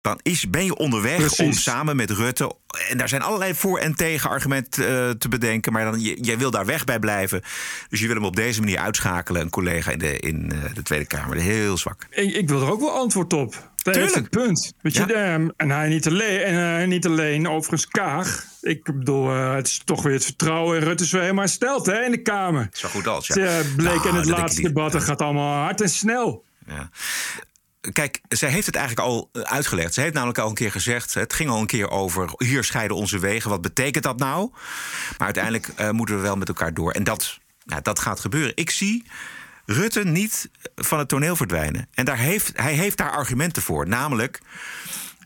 [0.00, 1.38] dan is, ben je onderweg Precies.
[1.38, 2.52] om samen met Rutte.
[2.88, 6.50] En daar zijn allerlei voor- en tegenargumenten eh, te bedenken, maar dan, je, jij wil
[6.50, 7.42] daar weg bij blijven.
[7.88, 10.82] Dus je wil hem op deze manier uitschakelen, een collega in de, in, eh, de
[10.82, 11.36] Tweede Kamer.
[11.36, 12.06] Heel zwak.
[12.10, 13.69] Ik, ik wil er ook wel antwoord op.
[13.92, 14.34] Dat is Tuurlijk.
[14.34, 14.74] het punt.
[14.80, 18.44] Weet je, en hij niet alleen, en, eh, niet alleen overigens Kaag.
[18.60, 21.86] Ik bedoel, eh, het is toch weer het vertrouwen in Rutte is weer helemaal hersteld
[21.86, 22.68] hè, in de Kamer.
[22.72, 23.34] Zo goed als, ja.
[23.34, 26.44] Het bleek Nou, in het denk ik laatste debat, dat gaat allemaal hard en snel.
[26.66, 26.90] Ja.
[27.92, 29.94] Kijk, zij heeft het eigenlijk al eh, uitgelegd.
[29.94, 32.96] Ze heeft namelijk al een keer gezegd: het ging al een keer over hier scheiden
[32.96, 33.50] onze wegen.
[33.50, 34.50] Wat betekent dat nou?
[35.18, 36.92] Maar uiteindelijk eh, moeten we wel met elkaar door.
[36.92, 38.52] En dat, nou, dat gaat gebeuren.
[38.54, 39.04] Ik zie
[39.66, 41.88] Rutte niet van het toneel verdwijnen.
[41.94, 43.88] En daar heeft, hij heeft daar argumenten voor.
[43.88, 44.40] Namelijk.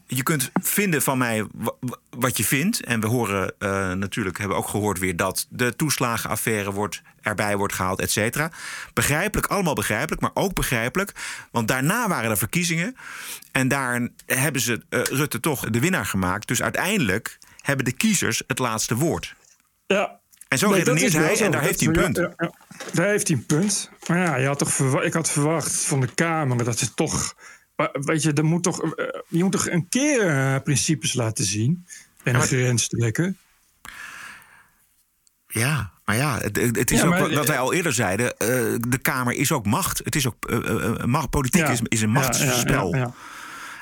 [0.06, 2.84] Je kunt vinden van mij wa- wa- wat je vindt.
[2.84, 7.74] En we horen eh, natuurlijk, hebben ook gehoord weer dat de toeslagenaffaire wordt, erbij wordt
[7.74, 8.50] gehaald, et cetera.
[8.92, 11.12] Begrijpelijk, allemaal begrijpelijk, maar ook begrijpelijk.
[11.50, 12.96] Want daarna waren er verkiezingen.
[13.52, 16.48] En daar hebben ze eh, Rutte toch de winnaar gemaakt.
[16.48, 19.34] Dus uiteindelijk hebben de kiezers het laatste woord.
[19.86, 20.20] Ja.
[20.54, 22.16] En zo Nee, redeneert hij en daar heeft hij een punt.
[22.16, 22.52] ja, ja, ja.
[22.92, 23.90] Daar heeft hij een punt.
[24.06, 27.34] Maar ja, je had toch ik had verwacht van de Kamer dat ze toch.
[27.92, 31.86] Weet je, er moet toch, eh, je moet toch een keer eh, principes laten zien.
[32.22, 33.38] En een grens trekken.
[35.48, 38.36] Ja, maar ja, het, het is Ja, ook maar- wat- wat wij al eerder zeiden.
[38.38, 38.48] eh,
[38.88, 40.00] de Kamer is ook macht.
[40.04, 41.30] Het is ook eh, eh, eh, macht.
[41.30, 41.68] Politiek Ja.
[41.70, 42.94] is, is een machtsspel.
[42.94, 43.12] ja.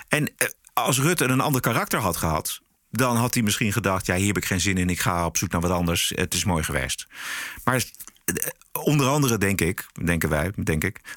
[0.09, 2.61] En eh, als Rutte een ander karakter had gehad,
[2.93, 4.89] dan had hij misschien gedacht: ja, hier heb ik geen zin in.
[4.91, 6.13] Ik ga op zoek naar wat anders.
[6.15, 7.07] Het is mooi geweest.
[7.65, 7.85] Maar
[8.25, 8.35] eh,
[8.73, 11.01] onder andere denk ik, denken wij, denk ik,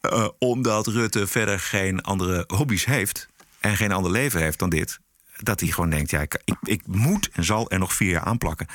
[0.00, 3.28] eh, omdat Rutte verder geen andere hobby's heeft
[3.60, 4.98] en geen ander leven heeft dan dit,
[5.36, 8.24] dat hij gewoon denkt: ja, ik, ik, ik moet en zal er nog vier jaar
[8.24, 8.66] aanplakken.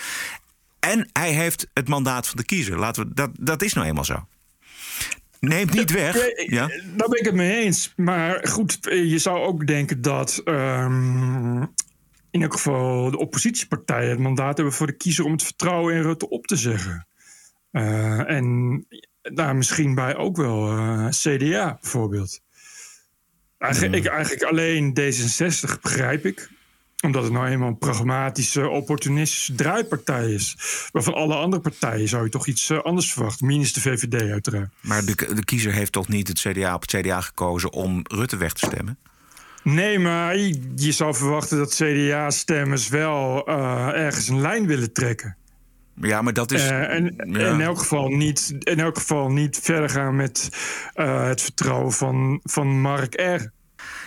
[0.80, 2.80] En hij heeft het mandaat van de kiezer.
[2.80, 4.28] Laten we, dat, dat is nou eenmaal zo.
[5.40, 6.18] Neemt niet weg.
[6.48, 6.68] Ja?
[6.68, 7.94] Daar ben ik het mee eens.
[7.96, 11.64] Maar goed, je zou ook denken dat ehm,
[12.32, 16.02] in elk geval de oppositiepartijen het mandaat hebben voor de kiezer om het vertrouwen in
[16.02, 17.08] Rutte op te zeggen.
[17.72, 18.86] Uh, en
[19.22, 22.42] daar misschien bij ook wel uh, CDA bijvoorbeeld.
[23.58, 26.50] Eigenlijk, ik, eigenlijk alleen D66 begrijp ik
[27.02, 30.56] omdat het nou eenmaal een pragmatische, opportunistische draaipartij is.
[30.92, 33.46] Waarvan alle andere partijen zou je toch iets uh, anders verwachten.
[33.46, 34.70] Minus de VVD uiteraard.
[34.82, 38.38] Maar de, de kiezer heeft toch niet het CDA op het CDA gekozen om Rutte
[38.38, 38.98] weg te stemmen?
[39.64, 40.38] Nee, maar
[40.76, 45.38] je zou verwachten dat CDA-stemmers wel uh, ergens een lijn willen trekken.
[45.96, 46.64] Ja, maar dat is.
[46.64, 47.54] Uh, en ja.
[47.54, 50.50] in, elk geval niet, in elk geval niet verder gaan met
[50.96, 53.52] uh, het vertrouwen van, van Mark R.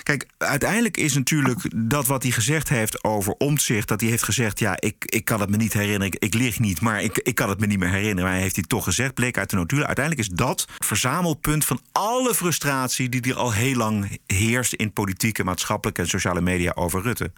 [0.05, 3.89] Kijk, uiteindelijk is natuurlijk dat wat hij gezegd heeft over omzicht.
[3.89, 6.07] Dat hij heeft gezegd: Ja, ik, ik kan het me niet herinneren.
[6.07, 8.23] Ik, ik lig niet, maar ik, ik kan het me niet meer herinneren.
[8.23, 9.87] Maar hij heeft hij toch gezegd, bleek uit de notulen.
[9.87, 14.93] Uiteindelijk is dat het verzamelpunt van alle frustratie die er al heel lang heerst in
[14.93, 17.33] politieke, maatschappelijke en sociale media over Rutte.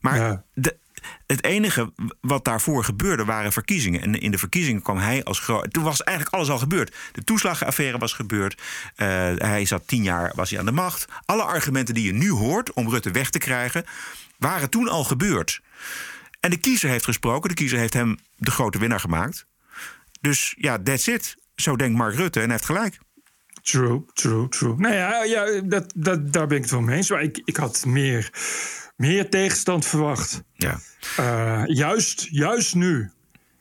[0.00, 0.44] Maar ja.
[0.54, 0.76] de,
[1.26, 4.00] het enige wat daarvoor gebeurde waren verkiezingen.
[4.00, 5.72] En in de verkiezingen kwam hij als groot.
[5.72, 6.94] Toen was eigenlijk alles al gebeurd.
[7.12, 8.54] De toeslagenaffaire was gebeurd.
[8.96, 11.04] Uh, hij zat tien jaar was hij aan de macht.
[11.24, 13.84] Alle argumenten die je nu hoort om Rutte weg te krijgen,
[14.38, 15.60] waren toen al gebeurd.
[16.40, 17.48] En de kiezer heeft gesproken.
[17.48, 19.46] De kiezer heeft hem de grote winnaar gemaakt.
[20.20, 21.36] Dus ja, that's it.
[21.56, 22.98] Zo denkt Mark Rutte en hij heeft gelijk.
[23.64, 24.74] True, true, true.
[24.76, 27.10] Nou ja, ja dat, dat, daar ben ik het wel mee eens.
[27.10, 28.30] Maar ik, ik had meer
[28.96, 30.42] meer tegenstand verwacht.
[30.52, 30.80] Ja.
[31.20, 33.10] Uh, juist, juist nu.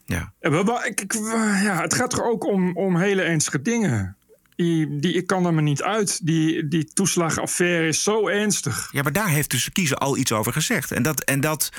[0.05, 0.33] Ja.
[0.39, 4.17] Ja, het gaat er ook om, om hele ernstige dingen.
[4.55, 6.25] Die, die, ik kan er maar niet uit.
[6.25, 8.89] Die, die toeslagaffaire is zo ernstig.
[8.91, 10.91] Ja, maar daar heeft dus de kiezer al iets over gezegd.
[10.91, 11.69] En dat, en dat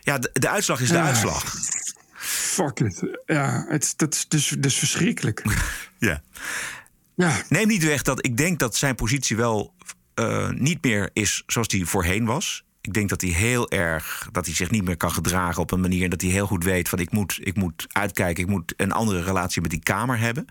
[0.00, 1.06] ja, de, de uitslag is de Ja.
[1.06, 1.54] uitslag.
[2.24, 3.02] Fuck it.
[3.26, 5.42] Ja, het, dat is dus, dus verschrikkelijk.
[5.98, 6.22] Ja.
[7.48, 9.74] Neem niet weg dat ik denk dat zijn positie wel
[10.14, 12.64] eh, niet meer is zoals die voorheen was.
[12.80, 15.80] Ik denk dat hij heel erg dat hij zich niet meer kan gedragen op een
[15.80, 18.92] manier dat hij heel goed weet van ik moet, ik moet uitkijken, ik moet een
[18.92, 20.46] andere relatie met die Kamer hebben.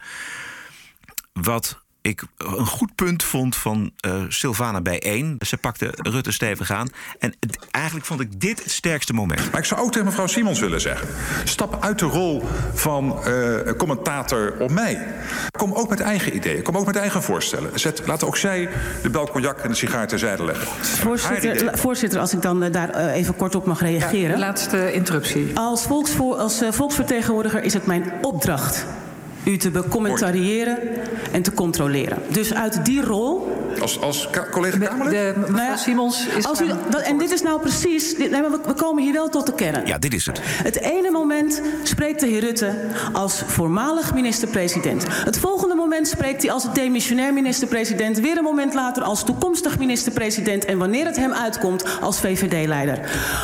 [1.33, 5.35] Wat ik een goed punt vond van uh, Sylvana bijeen.
[5.39, 6.87] Ze pakte Rutte stevig aan.
[7.19, 9.51] En het, eigenlijk vond ik dit het sterkste moment.
[9.51, 11.07] Maar ik zou ook tegen mevrouw Simons willen zeggen:
[11.43, 15.07] stap uit de rol van uh, commentator op mij.
[15.51, 17.79] Kom ook met eigen ideeën, kom ook met eigen voorstellen.
[17.79, 18.69] Zet, laat ook zij
[19.01, 20.67] de bel cognac en de sigaar terzijde leggen.
[20.85, 24.31] Voorzitter, voorzitter als ik dan uh, daar even kort op mag reageren.
[24.31, 25.51] Ja, laatste interruptie.
[25.59, 28.85] Als, volksvoor, als volksvertegenwoordiger is het mijn opdracht
[29.43, 30.77] u te becommentariëren
[31.31, 32.17] en te controleren.
[32.27, 33.59] Dus uit die rol.
[33.79, 35.11] Als, als collega Kamerlid?
[35.11, 36.45] De, mevrouw nou ja, Simons is.
[36.45, 38.15] Als u, dat, en dit is nou precies.
[38.15, 39.85] Dit, nee, maar we, we, komen hier wel tot de kern.
[39.85, 40.39] Ja, dit is het.
[40.43, 42.75] Het ene moment spreekt de heer Rutte
[43.13, 45.05] als voormalig minister-president.
[45.09, 48.19] Het volgende moment spreekt hij als demissionair minister-president.
[48.19, 50.65] Weer een moment later als toekomstig minister-president.
[50.65, 52.99] En wanneer het hem uitkomt als VVD-leider.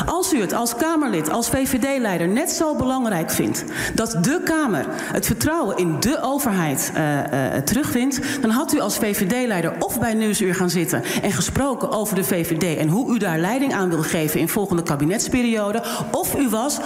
[0.06, 3.64] Als u het als Kamerlid, als VVD-leider net zo belangrijk vindt
[3.94, 8.96] dat de Kamer het vertrouwen in de overheid uh, uh, terugvindt, dan had u als
[8.96, 13.38] VVD-leider of bij Nieuwsuur gaan zitten en gesproken over de VVD en hoe u daar
[13.38, 15.82] leiding aan wil geven in volgende kabinetsperiode.
[16.10, 16.78] Of u was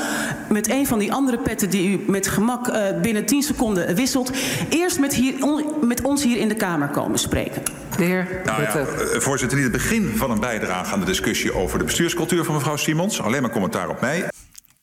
[0.49, 4.31] met een van die andere petten die u met gemak uh, binnen 10 seconden wisselt,
[4.69, 7.63] eerst met, hier, on, met ons hier in de Kamer komen spreken.
[7.97, 8.87] De heer nou ja,
[9.21, 12.77] voorzitter, niet het begin van een bijdrage aan de discussie over de bestuurscultuur van mevrouw
[12.77, 13.21] Simons.
[13.21, 14.29] Alleen maar commentaar op mij.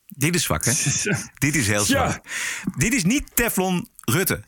[0.07, 0.71] Dit is zwak, hè?
[1.45, 2.11] Dit is heel zwak.
[2.11, 2.21] Ja.
[2.77, 4.41] Dit is niet Teflon Rutte.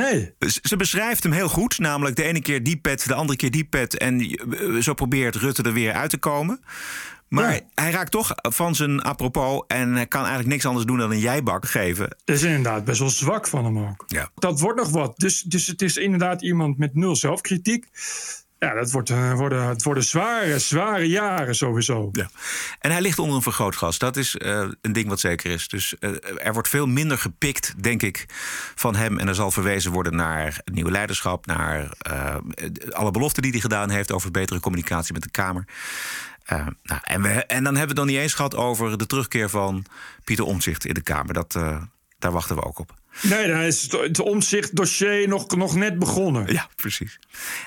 [0.00, 0.34] Nee.
[0.62, 1.78] Ze beschrijft hem heel goed.
[1.78, 3.98] Namelijk de ene keer die pet, de andere keer die pet.
[3.98, 4.38] En
[4.82, 6.60] zo probeert Rutte er weer uit te komen.
[7.28, 7.60] Maar ja.
[7.74, 11.18] hij raakt toch van zijn apropos en hij kan eigenlijk niks anders doen dan een
[11.18, 12.16] jijbak geven.
[12.24, 14.04] Dat is inderdaad best wel zwak van hem ook.
[14.06, 14.30] Ja.
[14.34, 15.16] Dat wordt nog wat.
[15.16, 17.86] Dus, dus het is inderdaad iemand met nul zelfkritiek.
[18.64, 22.08] Ja, dat wordt, uh, worden, het worden zware, zware jaren sowieso.
[22.12, 22.28] Ja.
[22.78, 23.98] En hij ligt onder een vergrootglas.
[23.98, 25.68] Dat is uh, een ding wat zeker is.
[25.68, 28.26] Dus uh, er wordt veel minder gepikt, denk ik,
[28.74, 29.18] van hem.
[29.18, 31.46] En er zal verwezen worden naar het nieuwe leiderschap...
[31.46, 31.88] naar
[32.90, 34.12] alle beloften die hij gedaan heeft...
[34.12, 35.64] over betere communicatie met de Kamer.
[36.82, 39.84] Nou, en, we, en dan hebben we het niet eens gehad over de terugkeer van
[40.24, 41.34] Pieter Omtzigt in de Kamer.
[41.34, 41.52] Dat,
[42.18, 42.94] daar wachten we ook op.
[43.22, 46.52] Nee, dan is het omzichtdossier nog, nog net begonnen.
[46.52, 47.18] Ja, precies.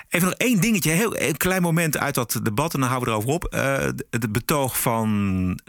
[0.10, 3.16] Even nog één dingetje, heel een klein moment uit dat debat en dan houden we
[3.16, 3.48] erover op.
[4.10, 5.60] Het betoog van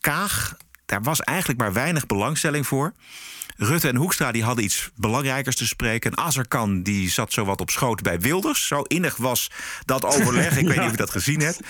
[0.00, 2.92] Kaag, daar was eigenlijk maar weinig belangstelling voor.
[3.62, 6.10] Rutte en Hoekstra die hadden iets belangrijkers te spreken.
[6.10, 8.66] En Azarkan die zat zo wat op schoot bij Wilders.
[8.66, 9.50] Zo innig was
[9.84, 10.58] dat overleg.
[10.58, 10.68] Ik ja.
[10.68, 11.60] weet niet of je dat gezien hebt.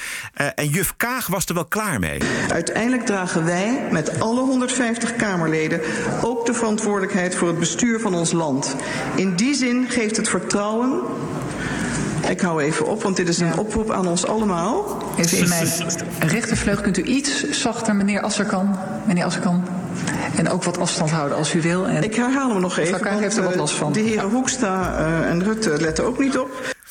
[0.41, 2.21] Uh, en juf Kaag was er wel klaar mee.
[2.49, 5.81] Uiteindelijk dragen wij met alle 150 Kamerleden...
[6.23, 8.77] ook de verantwoordelijkheid voor het bestuur van ons land.
[9.17, 11.01] In die zin geeft het vertrouwen...
[12.29, 15.03] Ik hou even op, want dit is een oproep aan ons allemaal.
[15.19, 15.69] Even in mijn
[16.19, 18.79] rechtervleug kunt u iets zachter, meneer Asserkan.
[19.07, 19.80] Meneer Asserkan.
[20.37, 21.87] En ook wat afstand houden als u wil.
[21.89, 22.93] En Ik herhaal hem nog even.
[22.95, 23.93] Elkaar heeft er wat eh, last van.
[23.93, 26.51] De heren Hoekstra eh, en Rutte letten ook niet op.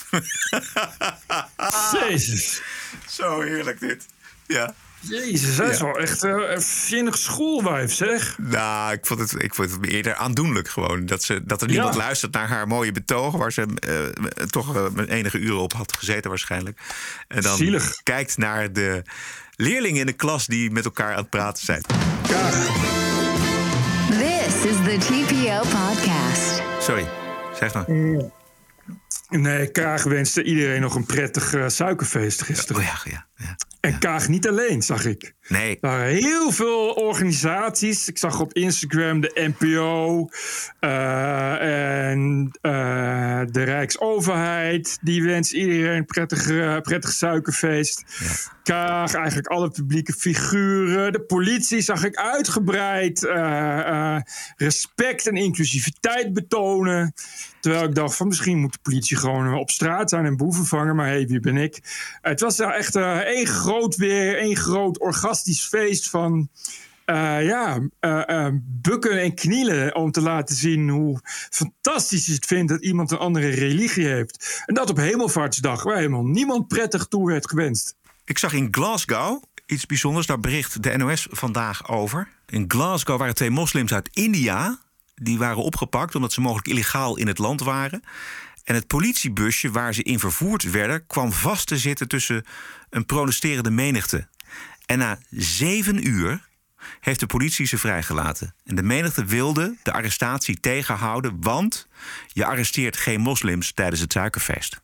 [2.10, 2.62] Jezus.
[3.10, 4.06] Zo heerlijk dit.
[4.48, 4.74] Ja.
[5.02, 5.84] Jezus, dat is Ja.
[5.86, 8.36] wel echt eh, een vinnig schoolwijf, zeg.
[8.38, 11.06] Nou, ik vond, het, ik vond het eerder aandoenlijk gewoon.
[11.06, 12.00] Dat, ze, dat er niemand Ja.
[12.00, 13.36] luistert naar haar mooie betoog...
[13.36, 16.80] waar ze eh, toch eh, met enige uren op had gezeten waarschijnlijk.
[17.28, 18.04] En dan Zielig.
[18.04, 19.02] kijkt naar de
[19.60, 20.48] leerlingen in de klas...
[20.48, 21.82] die met elkaar aan het praten zijn.
[24.10, 26.62] This is the TPO podcast.
[26.80, 27.08] Sorry,
[27.60, 27.86] zeg maar.
[29.30, 32.82] Nee, Kaag wenste iedereen nog een prettig eh, suikerfeest gisteren.
[32.82, 33.56] Oh ja, ja, ja.
[33.80, 35.34] En Kaag niet alleen, zag ik.
[35.48, 35.78] Nee.
[35.82, 38.08] Er waren heel veel organisaties.
[38.08, 40.30] Ik zag op Instagram de NPO
[40.80, 44.98] eh, en eh, de Rijksoverheid.
[45.02, 48.04] Die wens iedereen een prettig, eh, prettig suikerfeest.
[48.63, 51.12] Kaag, eigenlijk alle publieke figuren.
[51.12, 53.28] De politie zag ik uitgebreid
[54.56, 57.13] respect en inclusiviteit betonen.
[57.60, 60.96] Terwijl ik dacht van misschien moet de politie gewoon op straat zijn en boeven vangen.
[60.96, 61.80] Maar hé, hey, wie ben ik?
[62.22, 66.49] Het was daar echt één groot weer, één groot orgastisch feest van...
[67.05, 72.45] eh, ja, eh, eh, bukken en knielen om te laten zien hoe fantastisch je het
[72.45, 74.63] vindt dat iemand een andere religie heeft.
[74.65, 77.95] En dat op Hemelvaartsdag, waar helemaal niemand prettig toe werd gewenst.
[78.25, 80.27] Ik zag in Glasgow iets bijzonders.
[80.27, 82.27] Daar bericht de NOS vandaag over.
[82.47, 84.79] In Glasgow waren twee moslims uit India.
[85.15, 88.03] Die waren opgepakt omdat ze mogelijk illegaal in het land waren.
[88.63, 91.08] En het politiebusje waar ze in vervoerd werden...
[91.08, 92.45] kwam vast te zitten tussen
[92.89, 94.28] een protesterende menigte.
[94.86, 96.48] En na zeven uur
[97.00, 98.56] heeft de politie ze vrijgelaten.
[98.63, 101.41] En de menigte wilde de arrestatie tegenhouden...
[101.41, 101.88] want
[102.28, 104.82] je arresteert geen moslims tijdens het suikerfeest.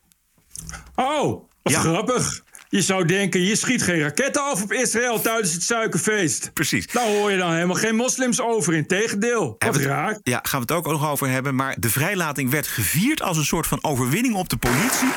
[0.94, 1.80] Oh, wat Ja.
[1.80, 2.44] grappig.
[2.68, 6.50] Je zou denken, je schiet geen raketten af op Israël tijdens het suikerfeest.
[6.52, 6.86] Precies.
[6.86, 8.74] Daar hoor je dan helemaal geen moslims over.
[8.74, 9.56] Integendeel.
[9.58, 10.18] Wat raar.
[10.22, 11.54] Ja, gaan we het ook nog over hebben.
[11.54, 15.08] Maar de vrijlating werd gevierd als een soort van overwinning op de politie.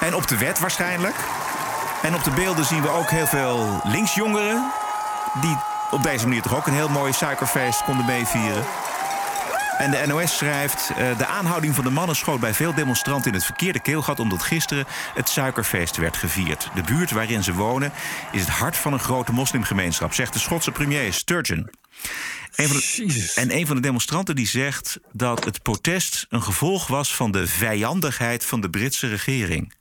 [0.00, 1.14] En op de wet waarschijnlijk.
[2.02, 4.70] En op de beelden zien we ook heel veel linksjongeren...
[5.40, 5.56] die
[5.90, 8.64] op deze manier toch ook een heel mooi suikerfeest konden meevieren.
[9.78, 10.90] En de NOS schrijft...
[10.96, 14.20] eh, de aanhouding van de mannen schoot bij veel demonstranten in het verkeerde keelgat...
[14.20, 16.70] omdat gisteren het suikerfeest werd gevierd.
[16.74, 17.92] De buurt waarin ze wonen
[18.32, 20.14] is het hart van een grote moslimgemeenschap...
[20.14, 21.70] zegt de Schotse premier Sturgeon.
[22.54, 27.14] Een de, en een van de demonstranten die zegt dat het protest een gevolg was
[27.14, 29.74] van de vijandigheid van de Britse regering.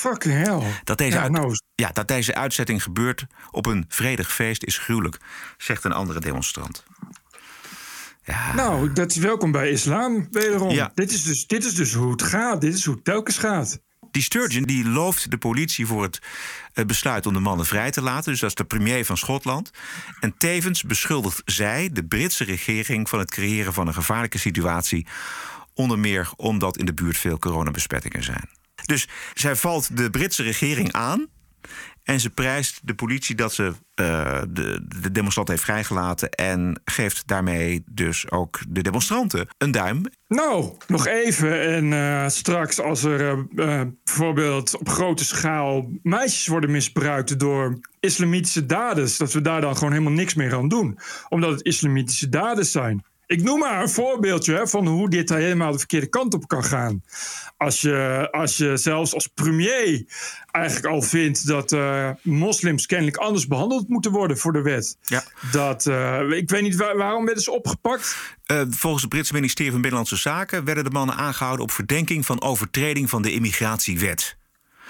[0.00, 0.80] Fucking hell.
[0.84, 4.78] Dat deze, Ja, uit- nou, ja, dat deze uitzetting gebeurt op een vredig feest is
[4.78, 5.18] gruwelijk,
[5.56, 6.84] zegt een andere demonstrant.
[8.54, 10.70] Nou, dat is welkom bij islam, wederom.
[10.70, 10.92] Ja.
[10.94, 12.60] Dit, is dus, dit is dus hoe het gaat.
[12.60, 13.80] Dit is hoe het telkens gaat.
[14.10, 16.18] Die Sturgeon die looft de politie voor het
[16.72, 18.30] eh, besluit om de mannen vrij te laten.
[18.30, 19.70] Dus dat is de premier van Schotland.
[20.20, 25.06] En tevens beschuldigt zij de Britse regering van het creëren van een gevaarlijke situatie.
[25.74, 28.48] Onder meer omdat in de buurt veel coronabesmettingen zijn.
[28.86, 31.28] Dus zij valt de Britse regering aan.
[32.02, 36.30] En ze prijst de politie dat ze eh, de, de demonstrant heeft vrijgelaten.
[36.30, 40.02] En geeft daarmee dus ook de demonstranten een duim.
[40.28, 41.60] Nou, nog even.
[41.60, 48.66] En eh, straks als er eh, bijvoorbeeld op grote schaal meisjes worden misbruikt door islamitische
[48.66, 50.98] daders, dat we daar dan gewoon helemaal niks meer aan doen.
[51.28, 53.04] Omdat het islamitische daders zijn.
[53.30, 56.64] Ik noem maar een voorbeeldje hè, van hoe dit helemaal de verkeerde kant op kan
[56.64, 57.02] gaan.
[57.56, 60.04] Als je, als je zelfs als premier
[60.50, 64.96] eigenlijk al vindt dat eh, moslims kennelijk anders behandeld moeten worden voor de wet.
[65.00, 65.24] Ja.
[65.52, 68.16] Dat, eh, ik weet niet waar- waarom werden ze opgepakt.
[68.44, 72.42] Eh, volgens het Britse ministerie van Binnenlandse Zaken werden de mannen aangehouden op verdenking van
[72.42, 74.38] overtreding van de immigratiewet.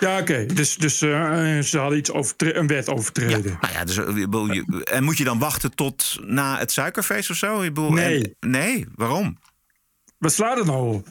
[0.00, 0.46] Ja, oké.
[0.46, 3.58] Dus, dus eh, ze hadden iets overtre- een wet overtreden.
[3.60, 7.36] Nou ja, dus, eh, je- en moet je dan wachten tot na het suikerfeest of
[7.36, 7.58] zo?
[7.58, 8.34] Bedoel, Nee.
[8.40, 9.38] en- nee, waarom?
[10.18, 11.06] Wat slaat het nou op?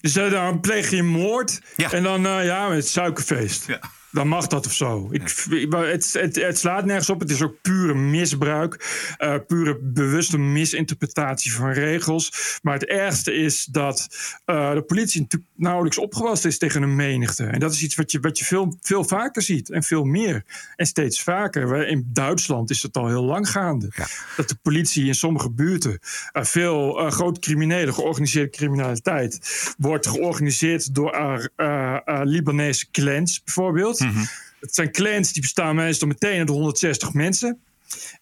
[0.00, 3.66] Dus eh, dan pleeg je moord en dan eh, ja, het suikerfeest.
[4.12, 5.08] Dan mag dat of zo.
[5.10, 5.22] Ik,
[5.70, 7.20] het, het, het slaat nergens op.
[7.20, 8.84] Het is ook pure misbruik.
[9.18, 12.58] eh, pure bewuste misinterpretatie van regels.
[12.62, 14.08] Maar het ergste is dat
[14.44, 17.44] eh, de politie natuurlijk nauwelijks opgewassen is tegen een menigte.
[17.44, 19.70] En dat is iets wat je, wat je veel, veel vaker ziet.
[19.70, 20.44] En veel meer.
[20.76, 21.86] En steeds vaker.
[21.86, 23.90] In Duitsland is het al heel lang gaande.
[24.36, 25.98] Dat de politie in sommige buurten
[26.32, 29.40] eh, veel grote criminelen, georganiseerde criminaliteit,
[29.78, 31.50] wordt georganiseerd door
[32.22, 34.01] Libanese clans bijvoorbeeld.
[34.60, 37.60] Het zijn clans die bestaan meestal meteen uit 160 mensen.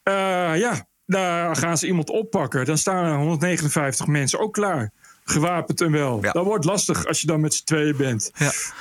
[0.02, 0.12] Eh,
[0.58, 2.64] ja, daar gaan ze iemand oppakken.
[2.64, 4.92] Dan staan er 159 mensen ook klaar.
[5.24, 6.20] gewapend en wel.
[6.20, 8.30] Dat wordt lastig als je dan met z'n tweeën bent.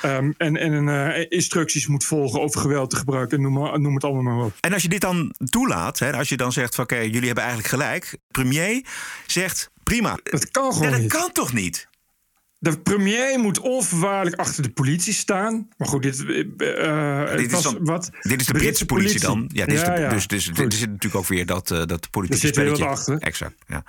[0.02, 3.42] Ehm, en en uh, instructies moet volgen over geweld te gebruiken.
[3.42, 4.54] Noem, maar, noem het allemaal maar op.
[4.60, 7.44] En als je dit dan toelaat, hè, als je dan zegt van oké, jullie hebben
[7.44, 8.18] eigenlijk gelijk.
[8.28, 8.86] Premier
[9.26, 10.20] zegt prima.
[10.24, 11.12] Dat kan gewoon dat niet.
[11.12, 11.89] kan toch niet?
[12.62, 15.68] De premier moet onvoorwaardelijk achter de politie staan.
[15.78, 19.50] Maar goed, dit, uh, dit, is, dan, wat, dit is de Britse politie, dan.
[19.54, 22.48] Ja, dit is de, Dus, dus er zit natuurlijk ook weer dat, uh, dat politieke
[22.48, 22.86] er zit spelletje.
[22.86, 23.18] achter.
[23.18, 23.84] Exact, ja.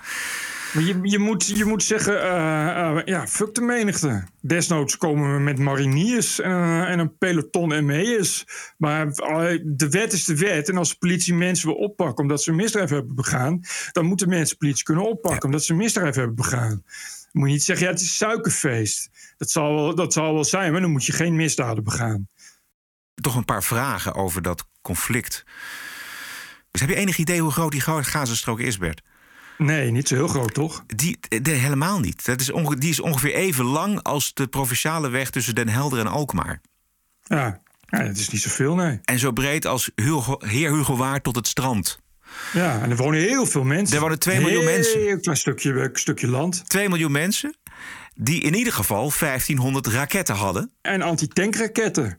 [0.73, 4.25] Maar je, je, moet, je moet zeggen, uh, ja, fuck de menigte.
[4.41, 8.47] Desnoods komen we met mariniers en, en een peloton ME'ers.
[8.77, 9.07] Maar
[9.65, 10.69] de wet is de wet.
[10.69, 13.61] En als de politie mensen wil oppakken omdat ze een misdrijf hebben begaan...
[13.93, 16.83] dan moeten mensen politie kunnen oppakken omdat ze een misdrijf hebben begaan.
[17.33, 19.11] Moet je niet zeggen, ja, het is suikerfeest.
[19.37, 22.29] Dat zal, wel, dat zal wel zijn, maar dan moet je geen misdaden begaan.
[23.15, 25.45] Toch een paar vragen over dat conflict.
[26.71, 29.03] Dus heb je enig idee hoe groot die Gazastrook is, Bert?
[29.59, 30.85] Nee, niet zo heel groot, toch?
[30.87, 32.25] Die, de, helemaal niet.
[32.25, 35.99] Dat is onge, die is ongeveer even lang als de provinciale weg tussen Den Helder
[35.99, 36.61] en Alkmaar.
[37.23, 38.99] Ja, ja dat is niet zoveel, nee.
[39.05, 41.99] En zo breed als Hugo, Heer Hugo Waard tot het strand.
[42.53, 43.97] Ja, en er wonen heel veel mensen.
[43.97, 45.11] Er wonen 2 miljoen mensen.
[45.11, 46.69] Een klein stukje, stukje land.
[46.69, 47.55] 2 miljoen mensen
[48.15, 50.73] die in ieder geval 1500 raketten hadden.
[50.83, 52.19] En antitankraketten.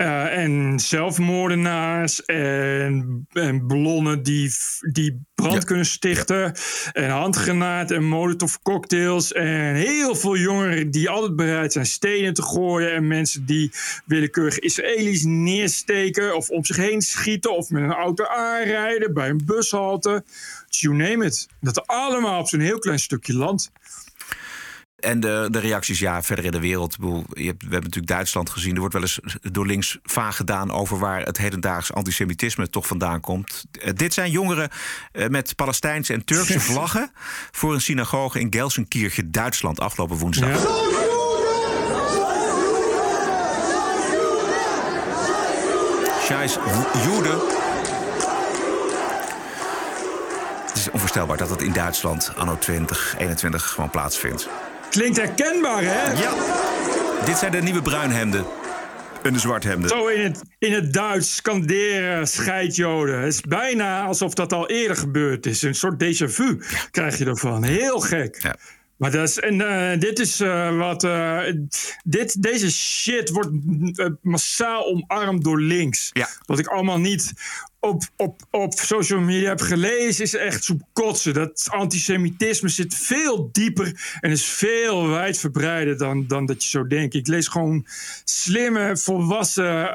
[0.00, 4.50] Uh, en zelfmoordenaars en, en ballonnen die,
[4.92, 5.58] die brand ja.
[5.58, 6.54] kunnen stichten.
[6.92, 9.32] En handgranaten en molotov cocktails.
[9.32, 12.92] En heel veel jongeren die altijd bereid zijn stenen te gooien.
[12.92, 13.72] En mensen die
[14.04, 16.36] willekeurig Israëli's neersteken.
[16.36, 17.56] Of om zich heen schieten.
[17.56, 20.24] Of met een auto aanrijden bij een bushalte.
[20.68, 21.48] You name it.
[21.60, 23.70] Dat allemaal op zo'n heel klein stukje land.
[25.00, 26.96] En de, de reacties, ja, verder in de wereld.
[27.00, 28.72] Je hebt, we hebben natuurlijk Duitsland gezien.
[28.74, 33.20] Er wordt wel eens door links vaag gedaan over waar het hedendaags antisemitisme toch vandaan
[33.20, 33.64] komt.
[33.72, 34.70] Uh, dit zijn jongeren
[35.12, 37.10] uh, met Palestijnse en Turkse vlaggen
[37.50, 40.48] voor een synagoge in Gelsenkirchen, Duitsland, afgelopen woensdag.
[40.48, 41.08] Ja.
[46.22, 46.58] Scheiß
[47.04, 47.38] Joden.
[50.66, 54.48] Het is onvoorstelbaar dat het in Duitsland anno 2021 gewoon plaatsvindt.
[54.90, 56.12] Klinkt herkenbaar, hè?
[56.12, 56.34] Ja.
[57.24, 58.44] Dit zijn de nieuwe bruinhemden.
[59.22, 59.88] En de zwarthemden.
[59.88, 63.20] Zo in het, in het Duits skanderen scheidjoden.
[63.20, 65.62] Het is bijna alsof dat al eerder gebeurd is.
[65.62, 67.64] Een soort déjà vu krijg je ervan.
[67.64, 68.42] Heel gek.
[68.42, 68.56] Ja.
[68.96, 71.04] Maar dat is, en uh, dit is uh, wat.
[71.04, 71.40] Uh,
[72.04, 73.50] dit, deze shit wordt
[74.22, 76.10] massaal omarmd door links.
[76.12, 76.28] Ja.
[76.46, 77.32] Wat ik allemaal niet
[77.80, 81.34] op, op, op social media heb gelezen, is echt zo kotsen.
[81.34, 87.14] Dat antisemitisme zit veel dieper en is veel wijdverbreider dan, dan dat je zo denkt.
[87.14, 87.86] Ik lees gewoon
[88.24, 89.88] slimme, volwassen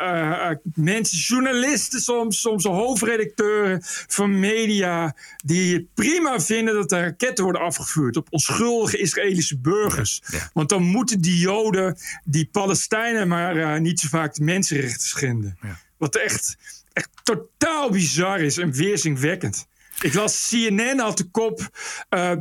[0.76, 7.62] mensen, journalisten soms, soms hoofdredacteuren van media, die het prima vinden dat er raketten worden
[7.62, 10.22] afgevuurd op onschuldige Israëlische burgers.
[10.26, 10.50] Ja, ja.
[10.54, 15.58] Want dan moeten die Joden, die Palestijnen, maar uh, niet zo vaak de mensenrechten schenden.
[15.62, 15.84] Ja.
[15.98, 16.58] Wat echt,
[16.94, 19.68] echt totaal bizar is en weerzinwekkend.
[20.02, 21.70] Ik las CNN had de kop.
[22.10, 22.32] Uh,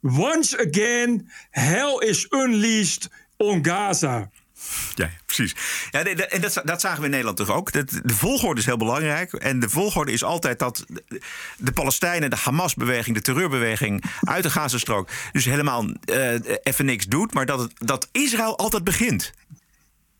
[0.00, 4.30] Once again, hell is unleashed on Gaza.
[4.94, 5.54] Ja, precies.
[5.90, 7.72] Ja, en dat, dat zagen we in Nederland toch ook.
[7.72, 9.32] De, de volgorde is heel belangrijk.
[9.32, 10.84] En de volgorde is altijd dat
[11.56, 17.34] de Palestijnen, de Hamas-beweging, de terreurbeweging uit de Gazastrook, dus helemaal uh, even niks doet.
[17.34, 19.32] Maar dat, dat Israël altijd begint.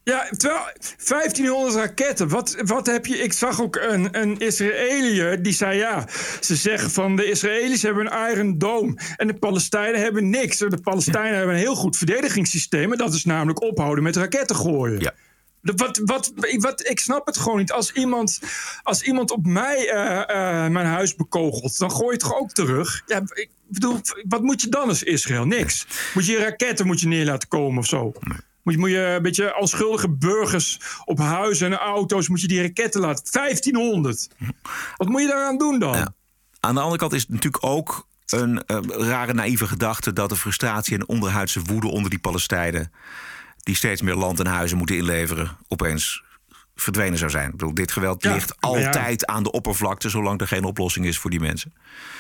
[0.09, 0.65] Ja, terwijl
[1.09, 2.29] 1500 raketten.
[2.29, 3.19] Wat, wat heb je?
[3.19, 6.09] Ik zag ook een, een Israëliër die zei: ja,
[6.41, 10.59] ze zeggen van de Israëli's hebben een Iron Dome en de Palestijnen hebben niks.
[10.59, 11.37] De Palestijnen ja.
[11.37, 12.93] hebben een heel goed verdedigingssysteem.
[12.93, 15.01] En dat is namelijk ophouden met raketten gooien.
[15.01, 15.15] Ja.
[15.61, 17.73] Wat, wat, wat, ik snap het gewoon niet.
[17.73, 18.41] Als iemand,
[18.83, 22.53] als iemand op mij uh, uh, mijn huis bekogelt, dan gooi je het toch ook
[22.53, 23.03] terug?
[23.07, 25.45] Ja, ik bedoel, wat moet je dan als Israël?
[25.45, 25.87] Niks.
[26.15, 28.13] Moet je raketten moet je neer laten komen of zo?
[28.21, 28.39] Nee.
[28.69, 32.29] Moet je, moet je een beetje onschuldige burgers op huizen en auto's...
[32.29, 33.33] moet je die raketten laten.
[33.33, 34.29] 1500.
[34.97, 36.15] Wat moet je daaraan doen dan?
[36.61, 38.79] Aan de andere kant is het natuurlijk ook een uh,
[39.09, 40.13] rare naïeve gedachte...
[40.13, 42.93] dat de frustratie en onderhuidse woede onder die Palestijnen...
[43.63, 45.57] die steeds meer land en huizen moeten inleveren...
[45.69, 46.23] opeens
[46.81, 47.47] verdwenen zou zijn.
[47.47, 49.35] Ik bedoel, dit geweld ja, ligt altijd ja.
[49.35, 50.09] aan de oppervlakte...
[50.09, 51.73] zolang er geen oplossing is voor die mensen.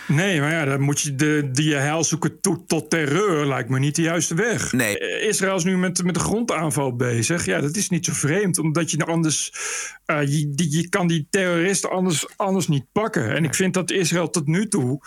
[0.06, 3.46] Nee, maar ja, dan moet je de, die heil zoeken tot, tot terreur.
[3.46, 4.72] Lijkt me niet de juiste weg.
[4.72, 5.20] Nee.
[5.20, 7.44] Israël is nu met, met de grondaanval bezig.
[7.44, 8.58] Ja, dat is niet zo vreemd.
[8.58, 9.52] Omdat je anders...
[10.06, 13.34] Uh, je, die, je kan die terroristen anders, anders niet pakken.
[13.34, 15.00] En ik vind dat Israël tot nu toe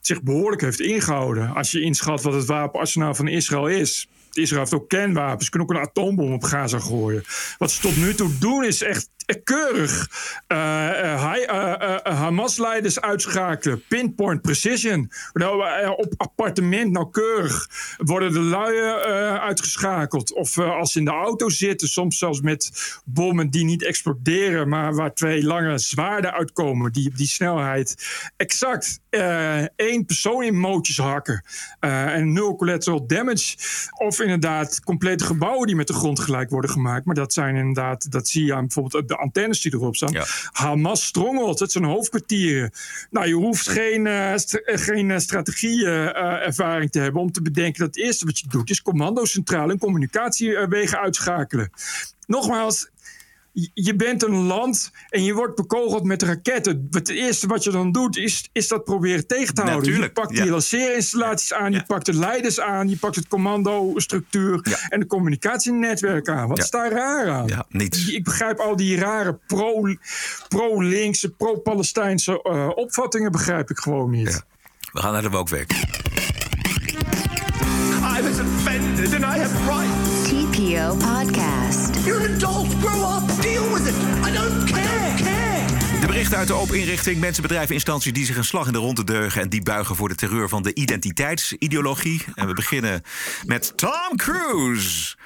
[0.00, 1.54] zich behoorlijk heeft ingehouden.
[1.54, 4.08] Als je inschat wat het wapenarsenaal van Israël is...
[4.38, 5.48] Israël heeft ook kernwapens.
[5.48, 7.24] Kunnen ook een atoombom op Gaza gooien.
[7.58, 10.08] Wat ze tot nu toe doen is echt keurig
[10.48, 13.82] uh, uh, Hamas-leiders uitschakelen.
[13.88, 15.10] Pinpoint precision.
[15.32, 17.68] Nou, op appartement nauwkeurig
[17.98, 19.02] worden de luien
[19.40, 20.32] uitgeschakeld.
[20.32, 22.70] Of als ze in de auto zitten, soms zelfs met
[23.04, 27.94] bommen die niet exploderen, maar waar twee lange zwaarden uitkomen, die op die snelheid
[28.36, 29.00] exact
[29.76, 31.44] één persoon in mootjes hakken.
[31.80, 33.56] en nul collateral damage.
[33.98, 37.04] Of inderdaad complete gebouwen die met de grond gelijk worden gemaakt.
[37.04, 40.16] Maar dat zijn inderdaad, dat zie je aan bijvoorbeeld de antennes die erop staan.
[40.52, 42.72] Hamas strongelt, het zijn hoofdkwartieren.
[43.10, 47.94] Nou, je hoeft geen, uh, st geen uh, strategieervaring te hebben om te bedenken dat
[47.94, 51.70] het eerste wat je doet is commandocentrale en communicatiewegen uitschakelen.
[52.26, 52.88] Nogmaals,
[53.74, 56.86] je bent een land en je wordt bekogeld met raketten.
[56.90, 59.84] Het eerste wat je dan doet, is, is dat proberen tegen te houden.
[59.84, 60.42] Natuurlijk, je pakt ja.
[60.42, 66.28] die lanceerinstallaties aan, je pakt de leiders aan, je pakt het commandostructuur en de communicatienetwerk
[66.28, 66.48] aan.
[66.48, 67.46] Wat is daar raar aan?
[67.46, 68.08] Ja, niets.
[68.08, 69.96] Ik begrijp al die rare pro-
[70.48, 74.44] pro-linkse, pro-Palestijnse eh, opvattingen begrijp ik gewoon niet.
[74.92, 75.72] We gaan naar de Wokweek.
[78.18, 80.28] I was offended and I have rights.
[80.28, 81.87] TPO Podcast.
[82.08, 82.66] You're an adult.
[82.80, 83.42] Grow up.
[83.42, 83.94] Deal with it.
[84.24, 86.00] I don't care.
[86.00, 88.78] De berichten uit de open inrichting, mensen, bedrijven, instanties die zich een slag in de
[88.78, 92.24] ronde deugen en die buigen voor de terreur van de identiteitsideologie.
[92.34, 93.02] En we beginnen
[93.46, 95.16] met Tom Cruise.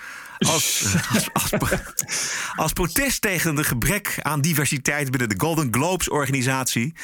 [2.54, 6.94] Als, protest tegen de gebrek aan diversiteit binnen de Golden Globes organisatie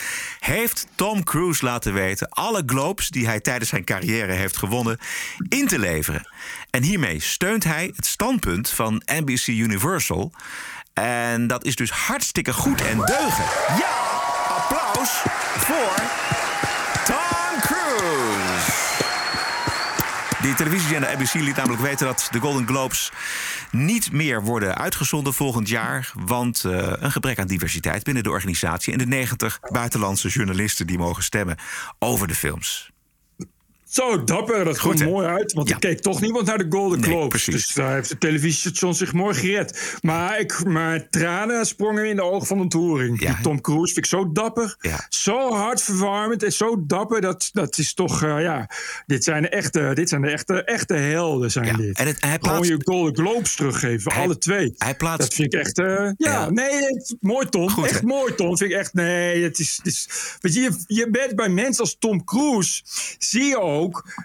[0.41, 4.99] heeft Tom Cruise laten weten alle Globes die hij tijdens zijn carrière heeft gewonnen
[5.49, 6.29] in te leveren.
[6.71, 10.33] En hiermee steunt hij het standpunt van NBC Universal.
[10.93, 13.45] En dat is dus hartstikke goed en deugen.
[13.79, 14.09] Ja,
[14.49, 15.11] applaus
[15.57, 16.28] voor
[20.49, 23.13] Die televisiezender NBC liet namelijk weten dat de Golden Globes
[23.71, 26.13] niet meer worden uitgezonden volgend jaar.
[26.15, 30.99] Want uh, een gebrek aan diversiteit binnen de organisatie en de 90 buitenlandse journalisten die
[30.99, 31.57] mogen stemmen
[31.99, 32.91] over de films.
[33.89, 35.53] Zo dapper, dat Goed, mooi uit.
[35.53, 35.75] Want Ja.
[35.75, 37.45] er keek toch niemand naar de Golden Globes.
[37.45, 39.97] Dus daar heeft het televisiestation zich mooi gered.
[40.01, 43.19] Maar, ik, maar tranen sprongen in de ogen van ontroering.
[43.19, 44.77] Die Tom Cruise vind ik zo dapper.
[45.09, 47.21] Zo hartverwarmend en zo dapper.
[47.21, 48.71] Dat, dat is toch, eh, ja...
[49.07, 51.99] Dit zijn de echte, dit zijn de echte, echte helden, zijn dit.
[51.99, 54.75] en het- hij Gewoon plaatst- je Golden Globes teruggeven, Hij- alle twee.
[54.79, 55.79] hij plaatst- Dat vind ik echt...
[55.79, 56.51] eh, ja, Ja.
[56.51, 57.71] nee, het- mooi Tom.
[57.71, 58.07] Goed, echt hè?
[58.07, 58.57] mooi Tom.
[58.57, 59.77] Vind ik echt, nee, het is...
[59.77, 60.09] Het is
[60.41, 62.83] weet je, je, je bent bij mensen als Tom Cruise...
[63.19, 63.77] zie je ook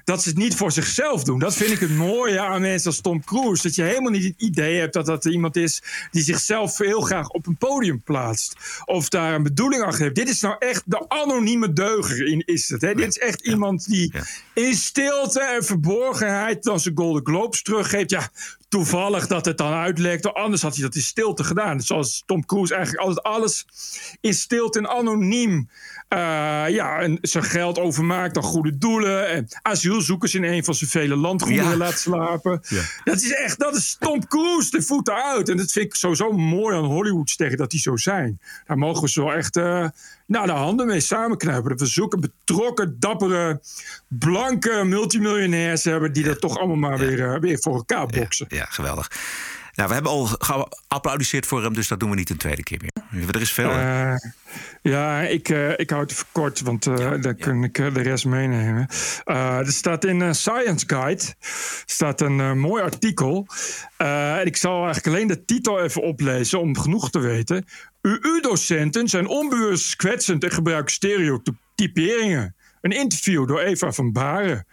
[0.03, 1.39] dat ze het niet voor zichzelf doen.
[1.39, 3.63] Dat vind ik het mooie aan mensen als Tom Cruise.
[3.63, 5.83] Dat je helemaal niet het idee hebt dat dat iemand is...
[6.11, 8.55] die zichzelf heel graag op een podium plaatst.
[8.85, 10.15] Of daar een bedoeling achter heeft.
[10.15, 12.81] Dit is nou echt de anonieme deuger in is het.
[12.81, 12.93] Hè?
[12.93, 14.13] Dit is echt iemand die
[14.53, 16.63] in stilte en verborgenheid...
[16.63, 18.09] dan zijn Golden Globes teruggeeft.
[18.09, 18.29] Ja,
[18.67, 20.33] toevallig dat het dan uitlekt.
[20.33, 21.81] Anders had hij dat in stilte gedaan.
[21.81, 23.65] Zoals Tom Cruise eigenlijk altijd alles
[24.21, 25.69] in stilte en anoniem...
[26.14, 29.30] eh, ja, en zijn geld overmaakt aan goede doelen.
[29.30, 31.78] En asielzoekers in een van zijn vele landgoederen Ja.
[31.78, 32.61] laat slapen.
[33.03, 35.49] Dat is echt, dat is Tom Cruise de voeten uit.
[35.49, 38.39] En dat vind ik sowieso mooi aan Hollywoodsterren dat die zo zijn.
[38.66, 39.55] Daar mogen we zo echt
[40.28, 41.70] nou, de handen mee samenknijpen.
[41.70, 43.61] Dat we zulke betrokken, dappere,
[44.07, 46.14] blanke multimiljonairs hebben...
[46.14, 48.45] die dat toch allemaal maar weer, eh, weer voor elkaar boksen.
[48.49, 49.11] Ja, geweldig.
[49.74, 52.82] Nou, we hebben al geapplaudisseerd voor hem, dus dat doen we niet een tweede keer
[52.82, 53.36] meer.
[53.36, 53.69] Er is veel.
[53.69, 54.15] Eh,
[54.82, 58.88] ja, ik, eh, ik hou het kort, want eh, dan kan ik de rest meenemen.
[59.26, 61.24] Er staat in Science Guide
[61.86, 63.47] staat een mooi artikel.
[63.97, 67.65] En ik zal eigenlijk alleen de titel even oplezen om genoeg te weten.
[68.01, 72.55] UU-docenten zijn onbewust kwetsend en gebruiken stereotyperingen.
[72.82, 74.65] Een interview door Eva van Baren.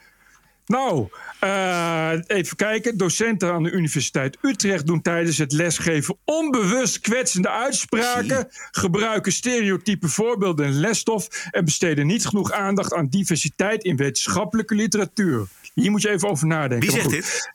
[0.71, 1.09] Nou,
[1.41, 2.97] eh, even kijken.
[2.97, 10.67] Docenten aan de Universiteit Utrecht doen tijdens het lesgeven onbewust kwetsende uitspraken, gebruiken stereotype voorbeelden
[10.67, 15.47] en lesstof en besteden niet genoeg aandacht aan diversiteit in wetenschappelijke literatuur.
[15.75, 16.89] Hier moet je even over nadenken.
[16.89, 17.51] Wie zegt dit?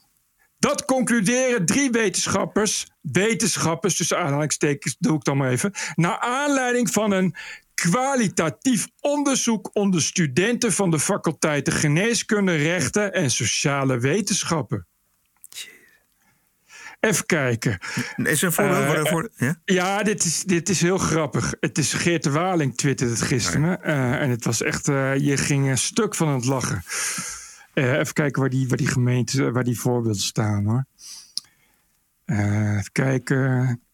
[0.60, 7.12] Dat concluderen drie wetenschappers, wetenschappers, tussen aanhalingstekens doe ik dan maar even, naar aanleiding van
[7.12, 7.36] een
[7.76, 14.88] kwalitatief onderzoek onder studenten van de faculteiten Geneeskunde, Rechten en Sociale Wetenschappen.
[17.00, 17.78] Even kijken.
[18.16, 19.30] Is er een voorbeeld waarvoor?
[19.36, 19.62] Ja?
[19.66, 21.54] Ja, dit is, dit is heel grappig.
[21.60, 23.84] Het is Geert de Waling twitterde het gisteren.
[23.84, 26.84] Eh, en het was echt, je ging een stuk van het lachen.
[27.74, 30.86] Even kijken waar die, waar die gemeenten, waar die voorbeelden staan hoor.
[32.26, 33.85] Even kijken.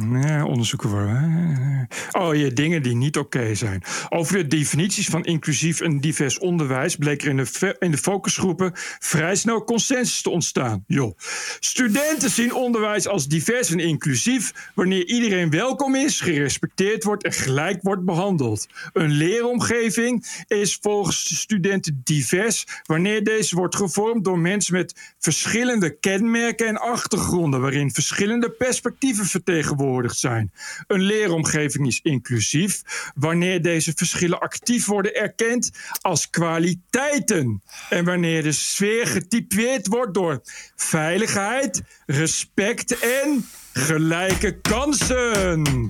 [0.00, 1.88] Nee, onderzoeken worden.
[2.12, 3.82] Oh ja, dingen die niet oké zijn.
[4.08, 8.70] Over de definities van inclusief en divers onderwijs bleek er in de, in de focusgroepen
[8.98, 10.84] vrij snel consensus te ontstaan.
[10.86, 11.14] Jo.
[11.60, 17.82] Studenten zien onderwijs als divers en inclusief wanneer iedereen welkom is, gerespecteerd wordt en gelijk
[17.82, 18.66] wordt behandeld.
[18.92, 25.98] Een leeromgeving is volgens de studenten divers wanneer deze wordt gevormd door mensen met verschillende
[25.98, 30.52] kenmerken en achtergronden, waarin verschillende perspectieven vertegenwoordigd zijn.
[30.86, 32.82] Een leeromgeving is inclusief
[33.14, 35.70] wanneer deze verschillen actief worden erkend
[36.00, 37.62] als kwaliteiten.
[37.88, 40.40] En wanneer de sfeer getypeerd wordt door
[40.76, 45.86] veiligheid, respect en gelijke kansen.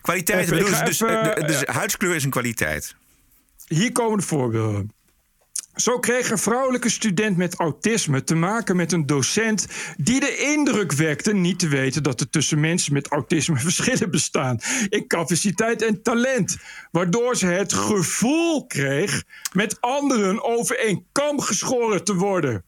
[0.00, 2.96] Kwaliteit, dus, dus, dus eh, huidskleur is een kwaliteit.
[3.66, 4.92] Hier komen de voorbeelden.
[5.74, 9.66] Zo kreeg een vrouwelijke student met autisme te maken met een docent
[9.96, 14.58] die de indruk wekte niet te weten dat er tussen mensen met autisme verschillen bestaan
[14.88, 16.56] in capaciteit en talent,
[16.90, 22.64] waardoor ze het gevoel kreeg met anderen over één kam geschoren te worden.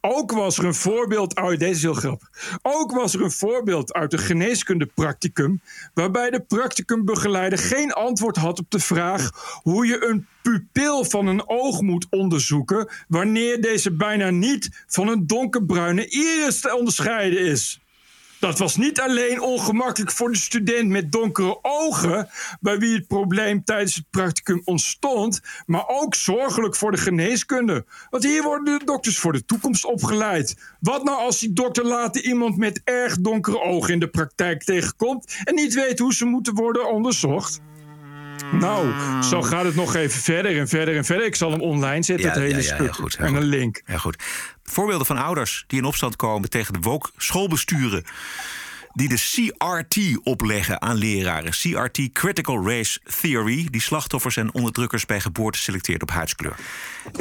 [0.00, 2.58] Ook was er een voorbeeld uit, deze is heel grappig.
[2.62, 5.60] Ook was er een voorbeeld uit geneeskundepracticum,
[5.94, 9.30] waarbij de practicumbegeleider geen antwoord had op de vraag
[9.62, 15.26] hoe je een pupil van een oog moet onderzoeken wanneer deze bijna niet van een
[15.26, 17.80] donkerbruine iris te onderscheiden is.
[18.40, 22.28] Dat was niet alleen ongemakkelijk voor de student met donkere ogen,
[22.60, 27.84] bij wie het probleem tijdens het practicum ontstond, maar ook zorgelijk voor de geneeskunde.
[28.10, 30.56] Want hier worden de dokters voor de toekomst opgeleid.
[30.80, 35.36] Wat nou als die dokter later iemand met erg donkere ogen in de praktijk tegenkomt
[35.44, 37.60] en niet weet hoe ze moeten worden onderzocht?
[38.52, 41.26] Nou, zo gaat het nog even verder en verder en verder.
[41.26, 42.94] Ik zal hem online zetten, Ja, het hele ja, ja, stuk.
[42.94, 43.82] goed, en een link.
[43.86, 44.16] Ja, goed.
[44.70, 48.04] Voorbeelden van ouders die in opstand komen tegen de woke schoolbesturen.
[48.98, 51.50] Die de CRT opleggen aan leraren.
[51.50, 56.56] CRT, Critical Race Theory, die slachtoffers en onderdrukkers bij geboorte selecteert op huidskleur.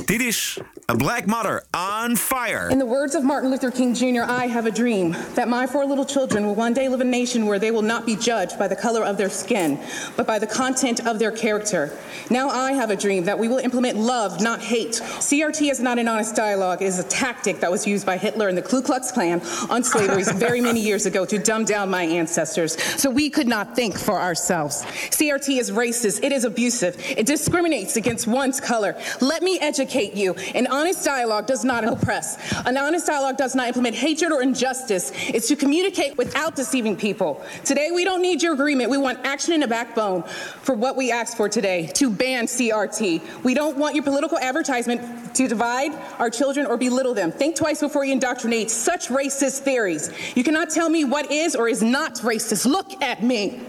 [0.06, 0.60] Dit is
[0.92, 2.70] A Black Mother on Fire.
[2.70, 5.86] In the words of Martin Luther King Jr., I have a dream that my four
[5.86, 8.58] little children will one day live in a nation where they will not be judged
[8.58, 9.78] by the color of their skin,
[10.16, 11.92] but by the content of their character.
[12.30, 15.02] Now I have a dream that we will implement love, not hate.
[15.20, 16.82] CRT is not an honest dialogue.
[16.82, 19.84] It is a tactic that was used by Hitler and the Ku Klux Klan on
[19.84, 23.98] slavery very many years ago to dumb down my ancestors so we could not think
[23.98, 24.84] for ourselves.
[25.12, 26.24] CRT is racist.
[26.24, 26.96] It is abusive.
[27.00, 28.96] It discriminates against one's color.
[29.22, 30.34] Let me educate you.
[30.56, 32.38] An honest dialogue does not oppress.
[32.66, 35.12] An honest dialogue does not implement hatred or injustice.
[35.16, 37.44] It's to communicate without deceiving people.
[37.64, 38.90] Today, we don't need your agreement.
[38.90, 43.44] We want action and a backbone for what we asked for today to ban CRT.
[43.44, 47.32] We don't want your political advertisement to divide our children or belittle them.
[47.32, 50.12] Think twice before you indoctrinate such racist theories.
[50.36, 52.66] You cannot tell me what is or is not racist.
[52.66, 53.60] Look at me.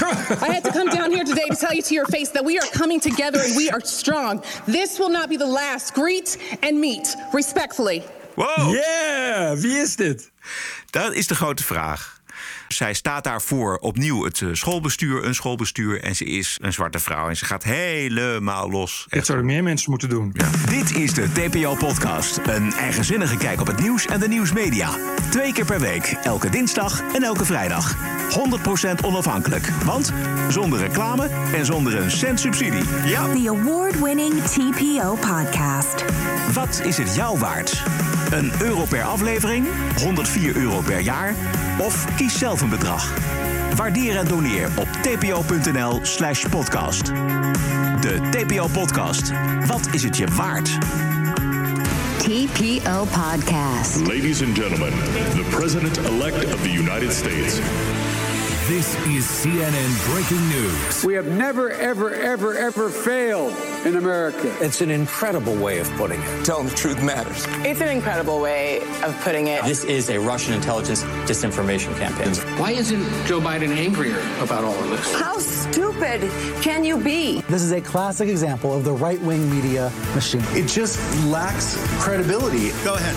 [0.00, 2.58] I had to come down here today to tell you to your face that we
[2.58, 4.42] are coming together and we are strong.
[4.66, 5.94] This will not be the last.
[5.94, 8.04] Greet and meet respectfully.
[8.36, 8.72] Wow.
[8.72, 10.30] Yeah, wie is dit?
[10.90, 12.19] Dat is de grote vraag.
[12.72, 16.02] Zij staat daarvoor opnieuw het eh, schoolbestuur, een schoolbestuur.
[16.02, 17.28] En ze is een zwarte vrouw.
[17.28, 19.06] En ze gaat helemaal los.
[19.08, 20.34] Dat zouden meer mensen moeten doen.
[20.68, 22.40] Dit is de TPO-podcast.
[22.44, 24.90] Een eigenzinnige kijk op het nieuws en de nieuwsmedia.
[25.30, 27.96] Twee keer per week, elke dinsdag en elke vrijdag.
[29.00, 29.68] 100% onafhankelijk.
[29.84, 30.12] Want
[30.48, 32.84] zonder reclame en zonder een cent subsidie.
[33.04, 33.32] Ja.
[33.32, 36.04] The award-winning TPO podcast.
[36.52, 37.82] Wat is het jou waard?
[38.30, 39.66] Een euro per aflevering?
[39.98, 41.34] 104 euro per jaar?
[41.78, 43.14] Of kies zelf een bedrag.
[43.76, 47.06] Waardeer en doneer op tpo.nl slash podcast.
[48.00, 49.32] De TPO-podcast.
[49.66, 50.78] Wat is het je waard?
[52.18, 53.96] TPO Podcast.
[54.06, 54.92] Ladies and gentlemen,
[55.34, 57.58] the President-elect of the United States.
[58.66, 61.02] This is CNN breaking news.
[61.02, 64.52] We have never, ever, ever, ever failed in America.
[64.60, 66.44] It's an incredible way of putting it.
[66.44, 67.46] Telling the truth matters.
[67.64, 69.64] It's an incredible way of putting it.
[69.64, 72.34] This is a Russian intelligence disinformation campaign.
[72.58, 75.14] Why isn't Joe Biden angrier about all of this?
[75.14, 76.20] How stupid
[76.62, 77.42] can you be?
[77.48, 80.42] This is a classic example of the right wing media machine.
[80.54, 82.70] It just lacks credibility.
[82.84, 83.16] Go ahead.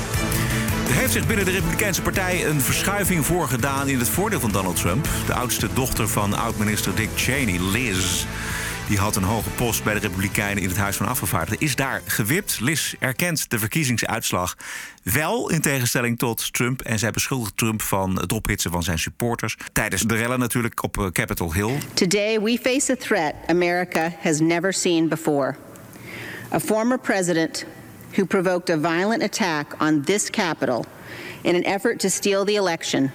[0.88, 4.76] Er heeft zich binnen de Republikeinse Partij een verschuiving voorgedaan in het voordeel van Donald
[4.76, 5.08] Trump.
[5.26, 8.26] De oudste dochter van oud-minister Dick Cheney, Liz.
[8.88, 11.68] Die had een hoge post bij de Republikeinen in het Huis van Afgevaardigden.
[11.68, 12.60] Is daar gewipt.
[12.60, 14.58] Liz erkent de verkiezingsuitslag
[15.04, 16.82] wel in tegenstelling tot Trump.
[16.82, 19.58] En zij beschuldigt Trump van het ophitsen van zijn supporters.
[19.74, 21.78] Tijdens de rellen natuurlijk op eh, Capitol Hill.
[21.94, 25.56] Today, we face a threat America has never seen before.
[26.54, 27.66] A former president
[28.16, 30.86] who provoked a violent attack on this Capitol
[31.42, 33.12] in an effort to steal the election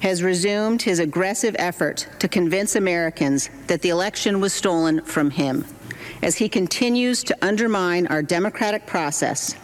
[0.00, 5.64] has resumed his aggressive effort to convince Americans that the election was stolen from him
[6.22, 9.54] as he continues to undermine our democratic process,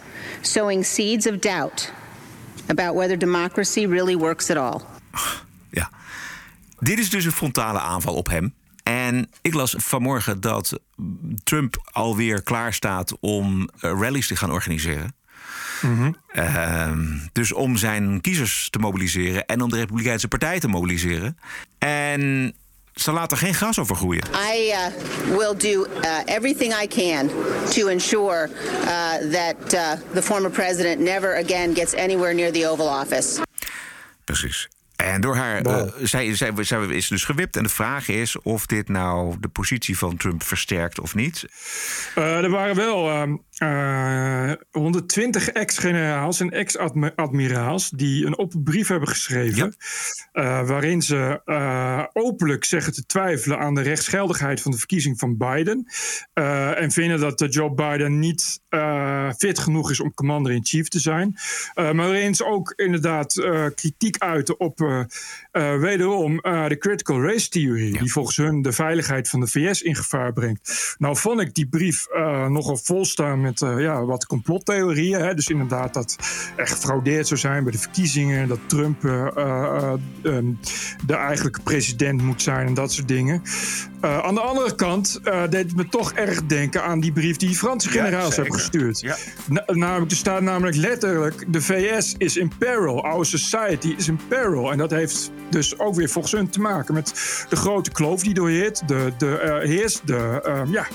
[0.41, 1.91] sowing seeds of doubt
[2.69, 4.81] about whether democracy really works at all.
[5.75, 5.89] Ja.
[6.79, 8.53] Dit is dus een frontale aanval op hem.
[8.83, 10.79] En ik las vanmorgen dat
[11.43, 15.15] Trump alweer klaar staat om eh, rallies te gaan organiseren.
[16.27, 21.37] Ehm, dus om zijn kiezers te mobiliseren en om de Republikeinse Partij te mobiliseren.
[21.77, 22.53] En
[22.93, 24.23] ze laten geen gras over groeien.
[24.53, 27.29] I uh, will do uh, everything I can
[27.69, 33.01] to ensure uh, that uh, the former president never again gets anywhere near the Oval
[33.01, 33.41] Office.
[34.23, 34.69] Precies.
[35.03, 37.55] En door haar, eh, zij, zij, zij is dus gewipt.
[37.57, 41.45] En de vraag is of dit nou de positie van Trump versterkt of niet.
[42.15, 49.07] Eh, er waren wel ehm, eh, 120 ex-generaals en ex-admiraals die een open brief hebben
[49.09, 49.75] geschreven.
[50.31, 55.37] eh, waarin ze eh, openlijk zeggen te twijfelen aan de rechtsgeldigheid van de verkiezing van
[55.37, 55.85] Biden.
[56.33, 61.35] Eh, en vinden dat Joe Biden niet eh, fit genoeg is om commander-in-chief te zijn.
[61.73, 66.77] Eh, maar waarin ze ook inderdaad eh, kritiek uiten op eh, eh, wederom eh, de
[66.77, 67.99] critical race theorie.
[67.99, 70.95] Die volgens hun de veiligheid van de VS in gevaar brengt.
[70.97, 72.07] Nou vond ik die brief
[72.47, 75.21] nogal volstaan met ja, wat complottheorieën.
[75.21, 75.33] Hè?
[75.33, 76.17] Dus inderdaad dat
[76.55, 78.47] er gefraudeerd zou zijn bij de verkiezingen.
[78.47, 80.53] Dat Trump eh, eh, ehm,
[81.05, 83.41] de eigenlijke president moet zijn en dat soort dingen.
[84.03, 87.37] Eh, aan de andere kant eh, deed het me toch erg denken aan die brief
[87.37, 89.17] die Franse generaals hebben gestuurd.
[89.47, 94.19] Na- namelijk, er staat namelijk letterlijk: de VS is in peril, our society is in
[94.27, 94.71] peril.
[94.71, 97.13] En dat heeft dus ook weer volgens hun te maken met
[97.49, 100.87] de grote kloof die doorheert, de, de, eh, heerst, de, ehm, ja,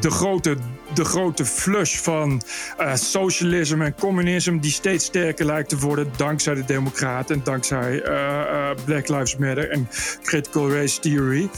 [0.00, 0.56] de, grote,
[0.94, 2.42] de grote flush van
[2.76, 8.02] eh, socialisme en communisme, die steeds sterker lijkt te worden dankzij de Democraten en dankzij
[8.84, 9.88] Black Lives Matter en
[10.22, 11.50] critical race theory.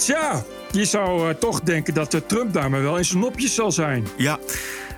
[0.00, 3.72] Tja, je zou eh, toch denken dat de Trump daarmee wel in zijn nopjes zal
[3.72, 4.06] zijn.
[4.16, 4.38] Ja,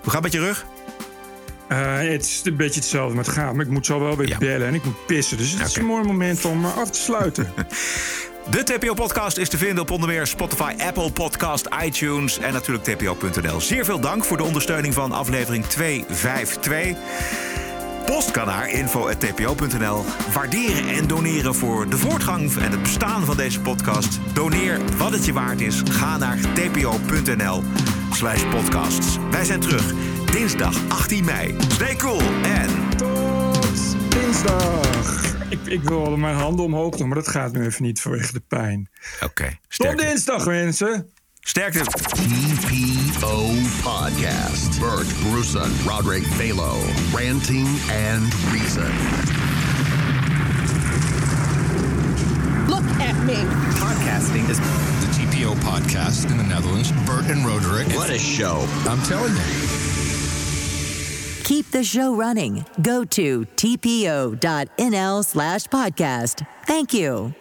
[0.03, 0.67] hoe gaat het met je rug?
[1.69, 4.67] Eh, het is een beetje hetzelfde met gaan, maar ik moet zo wel weer bellen
[4.67, 5.37] en ik moet pissen.
[5.37, 7.53] Dus het is een mooi moment om eh, af te sluiten.
[8.51, 13.61] De TPO-podcast is te vinden op onder meer Spotify, Apple Podcast, iTunes en natuurlijk tpo.nl.
[13.61, 17.62] Zeer veel dank voor de ondersteuning van aflevering 252.
[18.05, 20.05] Post kan naar info.tpo.nl.
[20.33, 24.19] Waarderen en doneren voor de voortgang en het bestaan van deze podcast.
[24.35, 25.83] Doneer wat het je waard is.
[25.85, 27.63] Ga naar tpo.nl
[28.13, 29.17] slash podcasts.
[29.31, 29.93] Wij zijn terug
[30.33, 31.55] dinsdag 18 mei.
[31.69, 32.69] Stay cool en...
[32.97, 35.35] Tot dinsdag.
[35.49, 38.91] Ik, ik mijn handen omhoog doen, maar dat gaat nu even niet vanwege de pijn.
[39.21, 39.59] Oké.
[39.69, 41.13] Tot dinsdag, mensen.
[41.41, 41.81] Sterkte.
[43.23, 44.81] TPO Podcast.
[44.81, 46.83] Bert Bruson, Roderick Balo,
[47.15, 48.83] Ranting and Reason.
[52.67, 53.37] Look at me.
[53.79, 56.91] Podcasting is the TPO podcast in the Netherlands.
[57.07, 57.87] Bert and Roderick.
[57.97, 58.67] What a show.
[58.89, 59.43] I'm telling you.
[61.45, 62.65] Keep the show running.
[62.83, 66.45] Go to tpo.nl slash podcast.
[66.67, 67.35] Thank you.